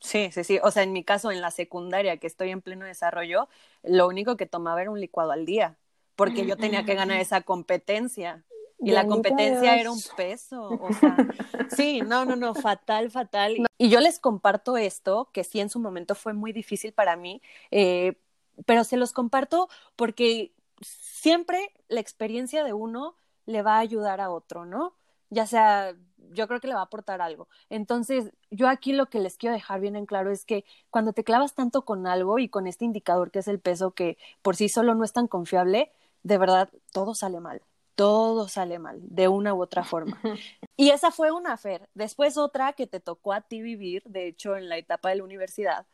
Sí, 0.00 0.30
sí, 0.32 0.44
sí. 0.44 0.58
O 0.62 0.70
sea, 0.70 0.82
en 0.82 0.92
mi 0.92 1.04
caso, 1.04 1.30
en 1.30 1.40
la 1.40 1.50
secundaria, 1.50 2.18
que 2.18 2.26
estoy 2.26 2.50
en 2.50 2.62
pleno 2.62 2.84
desarrollo, 2.84 3.48
lo 3.82 4.06
único 4.06 4.36
que 4.36 4.46
tomaba 4.46 4.82
era 4.82 4.90
un 4.90 5.00
licuado 5.00 5.32
al 5.32 5.46
día, 5.46 5.76
porque 6.16 6.46
yo 6.46 6.56
tenía 6.56 6.84
que 6.84 6.94
ganar 6.94 7.20
esa 7.20 7.42
competencia. 7.42 8.44
Y 8.78 8.90
la 8.90 9.06
competencia 9.06 9.76
era 9.80 9.90
un 9.90 10.02
peso, 10.16 10.68
o 10.68 10.92
sea, 10.92 11.16
sí, 11.76 12.02
no, 12.02 12.26
no, 12.26 12.36
no, 12.36 12.54
fatal, 12.54 13.10
fatal. 13.10 13.66
Y 13.78 13.88
yo 13.88 14.00
les 14.00 14.18
comparto 14.18 14.76
esto, 14.76 15.30
que 15.32 15.44
sí 15.44 15.60
en 15.60 15.70
su 15.70 15.80
momento 15.80 16.14
fue 16.14 16.34
muy 16.34 16.52
difícil 16.52 16.92
para 16.92 17.16
mí, 17.16 17.40
eh, 17.70 18.18
pero 18.66 18.84
se 18.84 18.98
los 18.98 19.12
comparto 19.12 19.68
porque 19.96 20.52
siempre 20.82 21.72
la 21.88 22.00
experiencia 22.00 22.64
de 22.64 22.74
uno 22.74 23.16
le 23.46 23.62
va 23.62 23.76
a 23.76 23.80
ayudar 23.80 24.20
a 24.20 24.30
otro, 24.30 24.66
¿no? 24.66 24.94
Ya 25.30 25.46
sea, 25.46 25.94
yo 26.32 26.48
creo 26.48 26.60
que 26.60 26.68
le 26.68 26.74
va 26.74 26.80
a 26.80 26.84
aportar 26.84 27.20
algo. 27.20 27.48
Entonces, 27.70 28.32
yo 28.50 28.68
aquí 28.68 28.92
lo 28.92 29.06
que 29.06 29.20
les 29.20 29.36
quiero 29.36 29.54
dejar 29.54 29.80
bien 29.80 29.96
en 29.96 30.06
claro 30.06 30.30
es 30.30 30.44
que 30.44 30.64
cuando 30.90 31.12
te 31.12 31.24
clavas 31.24 31.54
tanto 31.54 31.84
con 31.84 32.06
algo 32.06 32.38
y 32.38 32.48
con 32.48 32.66
este 32.66 32.84
indicador 32.84 33.30
que 33.30 33.40
es 33.40 33.48
el 33.48 33.60
peso, 33.60 33.92
que 33.92 34.18
por 34.42 34.56
sí 34.56 34.68
solo 34.68 34.94
no 34.94 35.04
es 35.04 35.12
tan 35.12 35.28
confiable, 35.28 35.92
de 36.22 36.38
verdad, 36.38 36.70
todo 36.92 37.14
sale 37.14 37.40
mal 37.40 37.62
todo 37.96 38.46
sale 38.46 38.78
mal, 38.78 39.00
de 39.02 39.26
una 39.26 39.54
u 39.54 39.62
otra 39.62 39.82
forma. 39.82 40.20
Y 40.78 40.90
esa 40.90 41.10
fue 41.10 41.32
una, 41.32 41.56
Fer. 41.56 41.88
Después 41.94 42.36
otra 42.36 42.74
que 42.74 42.86
te 42.86 43.00
tocó 43.00 43.32
a 43.32 43.40
ti 43.40 43.62
vivir, 43.62 44.02
de 44.04 44.26
hecho, 44.26 44.56
en 44.56 44.68
la 44.68 44.76
etapa 44.76 45.08
de 45.08 45.16
la 45.16 45.24
universidad. 45.24 45.86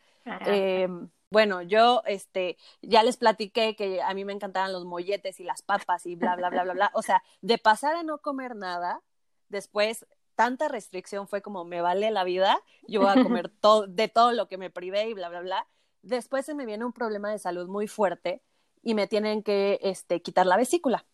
Eh, 0.44 0.88
bueno, 1.30 1.62
yo 1.62 2.02
este, 2.04 2.58
ya 2.82 3.04
les 3.04 3.16
platiqué 3.16 3.76
que 3.76 4.02
a 4.02 4.12
mí 4.12 4.24
me 4.24 4.32
encantaban 4.32 4.72
los 4.72 4.84
molletes 4.84 5.38
y 5.38 5.44
las 5.44 5.62
papas 5.62 6.04
y 6.04 6.16
bla, 6.16 6.34
bla, 6.34 6.50
bla, 6.50 6.64
bla, 6.64 6.72
bla. 6.72 6.90
O 6.94 7.02
sea, 7.02 7.22
de 7.42 7.58
pasar 7.58 7.94
a 7.94 8.02
no 8.02 8.18
comer 8.18 8.56
nada, 8.56 9.02
después 9.48 10.04
tanta 10.34 10.68
restricción 10.68 11.28
fue 11.28 11.42
como 11.42 11.64
me 11.64 11.80
vale 11.80 12.10
la 12.10 12.24
vida, 12.24 12.58
yo 12.86 13.00
voy 13.00 13.10
a 13.10 13.22
comer 13.22 13.48
todo, 13.60 13.86
de 13.86 14.08
todo 14.08 14.32
lo 14.32 14.48
que 14.48 14.58
me 14.58 14.70
privé 14.70 15.08
y 15.08 15.14
bla, 15.14 15.28
bla, 15.28 15.40
bla. 15.40 15.66
Después 16.02 16.44
se 16.44 16.54
me 16.54 16.66
viene 16.66 16.84
un 16.84 16.92
problema 16.92 17.30
de 17.30 17.38
salud 17.38 17.68
muy 17.68 17.86
fuerte 17.86 18.42
y 18.82 18.94
me 18.94 19.06
tienen 19.06 19.42
que 19.42 19.78
este, 19.82 20.20
quitar 20.20 20.46
la 20.46 20.56
vesícula. 20.56 21.06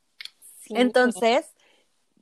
Entonces, 0.70 1.54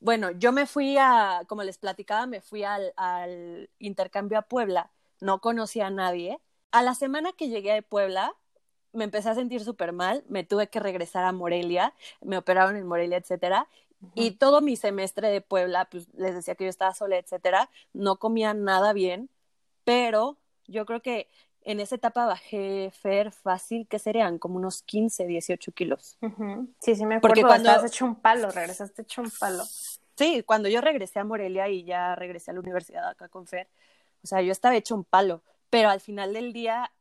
bueno, 0.00 0.30
yo 0.32 0.52
me 0.52 0.66
fui 0.66 0.96
a, 0.98 1.42
como 1.48 1.62
les 1.62 1.78
platicaba, 1.78 2.26
me 2.26 2.40
fui 2.40 2.64
al, 2.64 2.92
al 2.96 3.70
intercambio 3.78 4.38
a 4.38 4.42
Puebla, 4.42 4.90
no 5.20 5.40
conocía 5.40 5.86
a 5.86 5.90
nadie. 5.90 6.38
A 6.70 6.82
la 6.82 6.94
semana 6.94 7.32
que 7.32 7.48
llegué 7.48 7.72
a 7.72 7.82
Puebla, 7.82 8.34
me 8.96 9.04
empecé 9.04 9.28
a 9.28 9.34
sentir 9.34 9.62
súper 9.62 9.92
mal, 9.92 10.24
me 10.28 10.42
tuve 10.42 10.68
que 10.68 10.80
regresar 10.80 11.24
a 11.24 11.32
Morelia, 11.32 11.94
me 12.20 12.38
operaron 12.38 12.76
en 12.76 12.86
Morelia, 12.86 13.18
etcétera. 13.18 13.68
Y 14.14 14.32
todo 14.32 14.60
mi 14.60 14.76
semestre 14.76 15.28
de 15.28 15.40
Puebla, 15.40 15.86
pues 15.86 16.08
les 16.14 16.34
decía 16.34 16.54
que 16.54 16.64
yo 16.64 16.70
estaba 16.70 16.94
sola, 16.94 17.16
etcétera, 17.16 17.70
no 17.92 18.16
comía 18.16 18.54
nada 18.54 18.92
bien, 18.92 19.30
pero 19.84 20.36
yo 20.66 20.84
creo 20.86 21.00
que 21.00 21.28
en 21.62 21.80
esa 21.80 21.96
etapa 21.96 22.26
bajé 22.26 22.92
Fer 22.92 23.32
fácil, 23.32 23.88
¿qué 23.88 23.98
serían? 23.98 24.38
Como 24.38 24.56
unos 24.56 24.82
15, 24.82 25.26
18 25.26 25.72
kilos. 25.72 26.18
Sí, 26.80 26.94
sí, 26.94 27.04
me 27.04 27.16
acuerdo. 27.16 27.20
Porque 27.20 27.42
cuando 27.42 27.70
has 27.70 27.84
hecho 27.84 28.04
un 28.04 28.16
palo, 28.16 28.50
regresaste 28.50 29.02
hecho 29.02 29.22
un 29.22 29.30
palo. 29.30 29.64
Sí, 30.16 30.42
cuando 30.44 30.68
yo 30.68 30.80
regresé 30.80 31.18
a 31.18 31.24
Morelia 31.24 31.68
y 31.68 31.84
ya 31.84 32.14
regresé 32.14 32.52
a 32.52 32.54
la 32.54 32.60
universidad 32.60 33.08
acá 33.08 33.28
con 33.28 33.46
Fer, 33.46 33.68
o 34.22 34.26
sea, 34.26 34.42
yo 34.42 34.52
estaba 34.52 34.76
hecho 34.76 34.94
un 34.94 35.04
palo, 35.04 35.42
pero 35.68 35.88
al 35.88 36.00
final 36.00 36.32
del 36.32 36.52
día, 36.52 36.92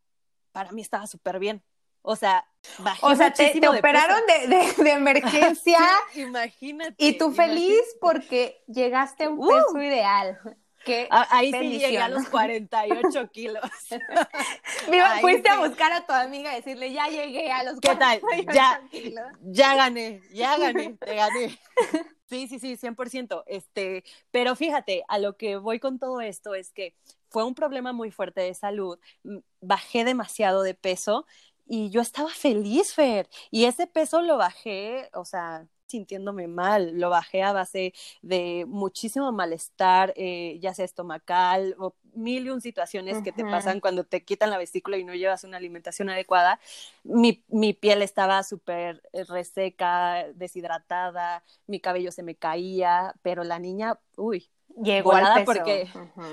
para 0.51 0.71
mí 0.71 0.81
estaba 0.81 1.07
súper 1.07 1.39
bien. 1.39 1.61
O 2.01 2.15
sea, 2.15 2.45
bajé 2.79 3.05
O 3.05 3.15
sea, 3.15 3.31
te, 3.31 3.67
operaron 3.67 4.21
de, 4.27 4.83
de, 4.83 4.91
emergencia. 4.91 5.79
imagínate. 6.15 6.95
Y 6.97 7.17
tú 7.17 7.31
feliz 7.31 7.81
porque 7.99 8.61
llegaste 8.67 9.25
a 9.25 9.29
un 9.29 9.39
peso 9.39 9.73
uh. 9.73 9.81
ideal. 9.81 10.39
Ah, 11.09 11.27
ahí 11.31 11.51
sí 11.51 11.79
llegué 11.79 11.99
a 11.99 12.09
los 12.09 12.27
48 12.29 13.29
kilos. 13.31 13.63
Mira, 14.89 15.19
fuiste 15.19 15.49
a 15.49 15.59
buscar 15.59 15.91
a 15.91 16.05
tu 16.05 16.13
amiga 16.13 16.53
y 16.53 16.57
decirle, 16.57 16.93
ya 16.93 17.07
llegué 17.07 17.51
a 17.51 17.63
los 17.63 17.79
¿Qué 17.79 17.95
tal? 17.95 18.21
Ya, 18.53 18.81
ya 19.41 19.75
gané, 19.75 20.21
ya 20.31 20.57
gané, 20.57 20.93
te 20.93 21.15
gané. 21.15 21.59
Sí, 22.27 22.47
sí, 22.47 22.59
sí, 22.59 22.77
100%. 22.77 23.43
Este, 23.47 24.03
pero 24.31 24.55
fíjate, 24.55 25.03
a 25.07 25.19
lo 25.19 25.37
que 25.37 25.57
voy 25.57 25.79
con 25.79 25.99
todo 25.99 26.21
esto 26.21 26.55
es 26.55 26.71
que 26.71 26.95
fue 27.29 27.43
un 27.43 27.55
problema 27.55 27.93
muy 27.93 28.11
fuerte 28.11 28.41
de 28.41 28.53
salud. 28.53 28.99
Bajé 29.61 30.05
demasiado 30.05 30.63
de 30.63 30.73
peso 30.73 31.25
y 31.65 31.89
yo 31.89 32.01
estaba 32.01 32.29
feliz, 32.29 32.93
Fer. 32.93 33.29
Y 33.51 33.65
ese 33.65 33.87
peso 33.87 34.21
lo 34.21 34.37
bajé, 34.37 35.09
o 35.13 35.25
sea, 35.25 35.67
sintiéndome 35.87 36.47
mal, 36.47 36.97
lo 36.97 37.09
bajé 37.09 37.43
a 37.43 37.53
base 37.53 37.93
de 38.21 38.65
muchísimo 38.67 39.31
malestar, 39.31 40.13
eh, 40.15 40.57
ya 40.61 40.73
sea 40.73 40.85
estomacal 40.85 41.75
o 41.79 41.95
mil 42.13 42.45
y 42.45 42.49
un 42.49 42.61
situaciones 42.61 43.21
que 43.21 43.31
te 43.31 43.43
pasan 43.43 43.79
cuando 43.81 44.03
te 44.05 44.23
quitan 44.23 44.49
la 44.49 44.57
vesícula 44.57 44.97
y 44.97 45.03
no 45.03 45.13
llevas 45.13 45.43
una 45.43 45.57
alimentación 45.57 46.09
adecuada. 46.09 46.59
Mi, 47.03 47.43
mi 47.49 47.73
piel 47.73 48.01
estaba 48.01 48.41
súper 48.43 49.01
eh, 49.13 49.23
reseca, 49.25 50.25
deshidratada, 50.33 51.43
mi 51.67 51.79
cabello 51.79 52.11
se 52.11 52.23
me 52.23 52.35
caía, 52.35 53.15
pero 53.21 53.43
la 53.43 53.59
niña, 53.59 53.99
uy, 54.17 54.49
Llegó 54.81 55.11
volada 55.11 55.45
porque 55.45 55.87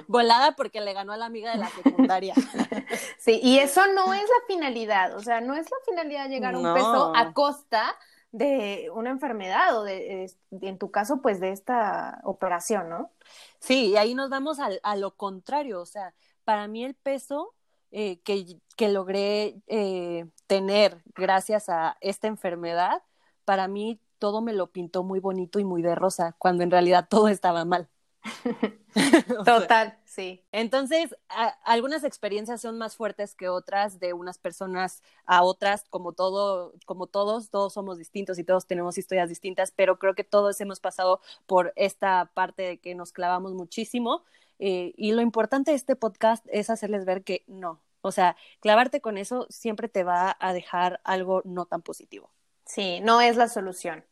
volada 0.09 0.53
porque 0.57 0.81
le 0.81 0.93
ganó 0.93 1.13
a 1.13 1.17
la 1.17 1.27
amiga 1.27 1.53
de 1.53 1.59
la 1.59 1.69
secundaria. 1.69 2.35
sí, 3.19 3.39
y 3.43 3.59
eso 3.59 3.83
no 3.95 4.13
es 4.15 4.23
la 4.23 4.47
finalidad, 4.49 5.17
o 5.17 5.21
sea, 5.21 5.41
no 5.41 5.55
es 5.55 5.71
la 5.71 5.77
finalidad 5.87 6.29
llegar 6.29 6.55
a 6.55 6.59
un 6.59 6.75
peso 6.75 7.13
a 7.15 7.33
costa 7.33 7.95
de 8.33 8.91
una 8.95 9.11
enfermedad 9.11 9.79
o 9.79 9.85
de, 9.85 10.29
en 10.51 10.79
tu 10.79 10.91
caso, 10.91 11.21
pues 11.21 11.39
de 11.39 11.53
esta 11.53 12.21
operación, 12.25 12.89
¿no? 12.89 13.13
Sí, 13.61 13.91
y 13.91 13.97
ahí 13.97 14.15
nos 14.15 14.31
vamos 14.31 14.59
a, 14.59 14.97
lo 14.97 15.15
contrario, 15.17 15.81
o 15.81 15.87
sea, 15.87 16.15
para 16.45 16.67
mí 16.67 16.83
el 16.85 16.95
peso 16.95 17.55
eh, 17.91 18.21
que, 18.23 18.59
que, 18.77 18.89
logré 18.89 19.61
eh, 19.67 20.27
tener 20.47 21.03
gracias 21.15 21.69
a 21.69 21.99
esta 22.01 22.27
enfermedad, 22.27 23.03
para 23.45 23.69
mí 23.69 24.01
todo 24.19 24.41
me 24.41 24.55
lo 24.55 24.73
pintó 24.73 25.03
muy 25.03 25.21
bonito 25.21 25.61
y 25.61 25.65
muy 25.65 25.83
de 25.83 25.95
rosa, 25.95 26.35
cuando 26.39 26.63
en 26.63 26.71
realidad 26.71 27.07
todo 27.11 27.29
estaba 27.29 27.65
mal. 27.67 27.89
Total, 29.45 29.99
sí. 30.05 30.45
Entonces, 30.53 31.17
algunas 31.65 32.05
experiencias 32.05 32.61
son 32.61 32.79
más 32.79 32.97
fuertes 32.97 33.35
que 33.35 33.49
otras 33.49 33.99
de 33.99 34.13
unas 34.13 34.39
personas 34.39 35.03
a 35.25 35.43
otras, 35.43 35.85
como 35.91 36.13
todo, 36.13 36.75
como 36.87 37.07
todos, 37.07 37.51
todos 37.51 37.73
somos 37.73 37.99
distintos 37.99 38.39
y 38.39 38.45
todos 38.45 38.67
tenemos 38.67 38.99
historias 38.99 39.29
distintas, 39.29 39.73
pero 39.75 39.99
creo 39.99 40.15
que 40.15 40.25
todos 40.25 40.61
hemos 40.61 40.81
pasado 40.81 41.21
por 41.47 41.73
esta 41.77 42.31
parte 42.35 42.63
de 42.63 42.79
que 42.79 42.95
nos 42.95 43.13
clavamos 43.13 43.55
muchísimo. 43.55 44.25
Eh, 44.59 44.93
y 44.97 45.13
lo 45.13 45.23
importante 45.23 45.73
de 45.73 45.77
este 45.77 45.97
podcast 45.97 46.47
es 46.49 46.71
hacerles 46.71 47.05
ver 47.05 47.25
que 47.25 47.43
no, 47.49 47.81
o 48.03 48.13
sea, 48.13 48.37
clavarte 48.61 49.01
con 49.01 49.19
eso 49.19 49.47
siempre 49.49 49.89
te 49.89 50.05
va 50.05 50.37
a 50.39 50.53
dejar 50.53 51.01
algo 51.05 51.43
no 51.45 51.67
tan 51.67 51.83
positivo. 51.83 52.31
Sí, 52.65 53.01
no 53.01 53.21
es 53.21 53.37
la 53.37 53.49
solución. 53.49 54.05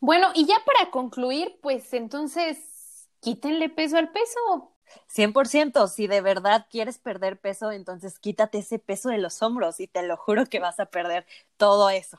Bueno, 0.00 0.30
y 0.34 0.46
ya 0.46 0.56
para 0.64 0.90
concluir, 0.90 1.58
pues 1.60 1.92
entonces 1.92 2.77
quítenle 3.20 3.68
peso 3.68 3.96
al 3.96 4.10
peso. 4.10 4.74
100%, 5.08 5.86
si 5.88 6.06
de 6.06 6.20
verdad 6.20 6.66
quieres 6.70 6.98
perder 6.98 7.38
peso, 7.38 7.72
entonces 7.72 8.18
quítate 8.18 8.58
ese 8.58 8.78
peso 8.78 9.10
de 9.10 9.18
los 9.18 9.42
hombros 9.42 9.80
y 9.80 9.86
te 9.86 10.02
lo 10.02 10.16
juro 10.16 10.46
que 10.46 10.60
vas 10.60 10.80
a 10.80 10.86
perder 10.86 11.26
todo 11.56 11.90
eso 11.90 12.18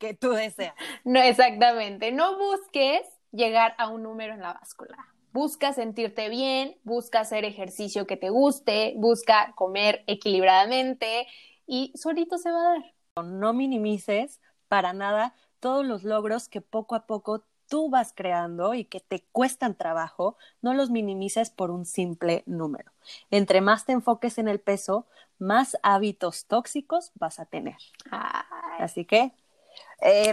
que 0.00 0.14
tú 0.14 0.30
deseas. 0.30 0.74
No, 1.04 1.20
exactamente. 1.20 2.10
No 2.10 2.36
busques 2.36 3.02
llegar 3.30 3.74
a 3.78 3.88
un 3.88 4.02
número 4.02 4.34
en 4.34 4.40
la 4.40 4.54
báscula. 4.54 4.96
Busca 5.32 5.72
sentirte 5.72 6.28
bien, 6.28 6.76
busca 6.82 7.20
hacer 7.20 7.44
ejercicio 7.44 8.06
que 8.06 8.16
te 8.16 8.30
guste, 8.30 8.94
busca 8.96 9.52
comer 9.54 10.02
equilibradamente 10.08 11.28
y 11.66 11.92
solito 11.94 12.36
se 12.36 12.50
va 12.50 12.60
a 12.60 12.80
dar. 12.80 13.24
No 13.24 13.52
minimices 13.52 14.40
para 14.66 14.92
nada 14.92 15.34
todos 15.60 15.86
los 15.86 16.02
logros 16.02 16.48
que 16.48 16.60
poco 16.60 16.96
a 16.96 17.06
poco 17.06 17.44
tú 17.70 17.88
vas 17.88 18.12
creando 18.12 18.74
y 18.74 18.84
que 18.84 18.98
te 18.98 19.22
cuestan 19.32 19.76
trabajo, 19.76 20.36
no 20.60 20.74
los 20.74 20.90
minimices 20.90 21.50
por 21.50 21.70
un 21.70 21.86
simple 21.86 22.42
número. 22.44 22.90
Entre 23.30 23.60
más 23.60 23.86
te 23.86 23.92
enfoques 23.92 24.38
en 24.38 24.48
el 24.48 24.58
peso, 24.58 25.06
más 25.38 25.78
hábitos 25.82 26.46
tóxicos 26.46 27.12
vas 27.14 27.38
a 27.38 27.46
tener. 27.46 27.76
Así 28.78 29.04
que 29.04 29.32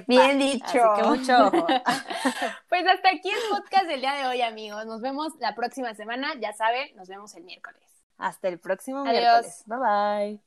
Bien 0.08 0.40
dicho. 0.40 0.66
Así 0.66 1.02
que 1.02 1.08
mucho 1.08 1.52
pues 2.70 2.88
hasta 2.88 3.10
aquí 3.10 3.30
el 3.30 3.50
podcast 3.52 3.86
del 3.86 4.02
día 4.02 4.14
de 4.14 4.26
hoy, 4.26 4.42
amigos. 4.42 4.86
Nos 4.86 5.02
vemos 5.02 5.34
la 5.40 5.54
próxima 5.56 5.94
semana. 5.94 6.34
Ya 6.40 6.54
saben, 6.54 6.96
nos 6.96 7.08
vemos 7.08 7.36
el 7.36 7.44
miércoles. 7.44 7.82
Hasta 8.18 8.48
el 8.48 8.60
próximo 8.60 9.04
miércoles. 9.04 9.64
Bye 9.68 9.78
bye. 9.78 10.47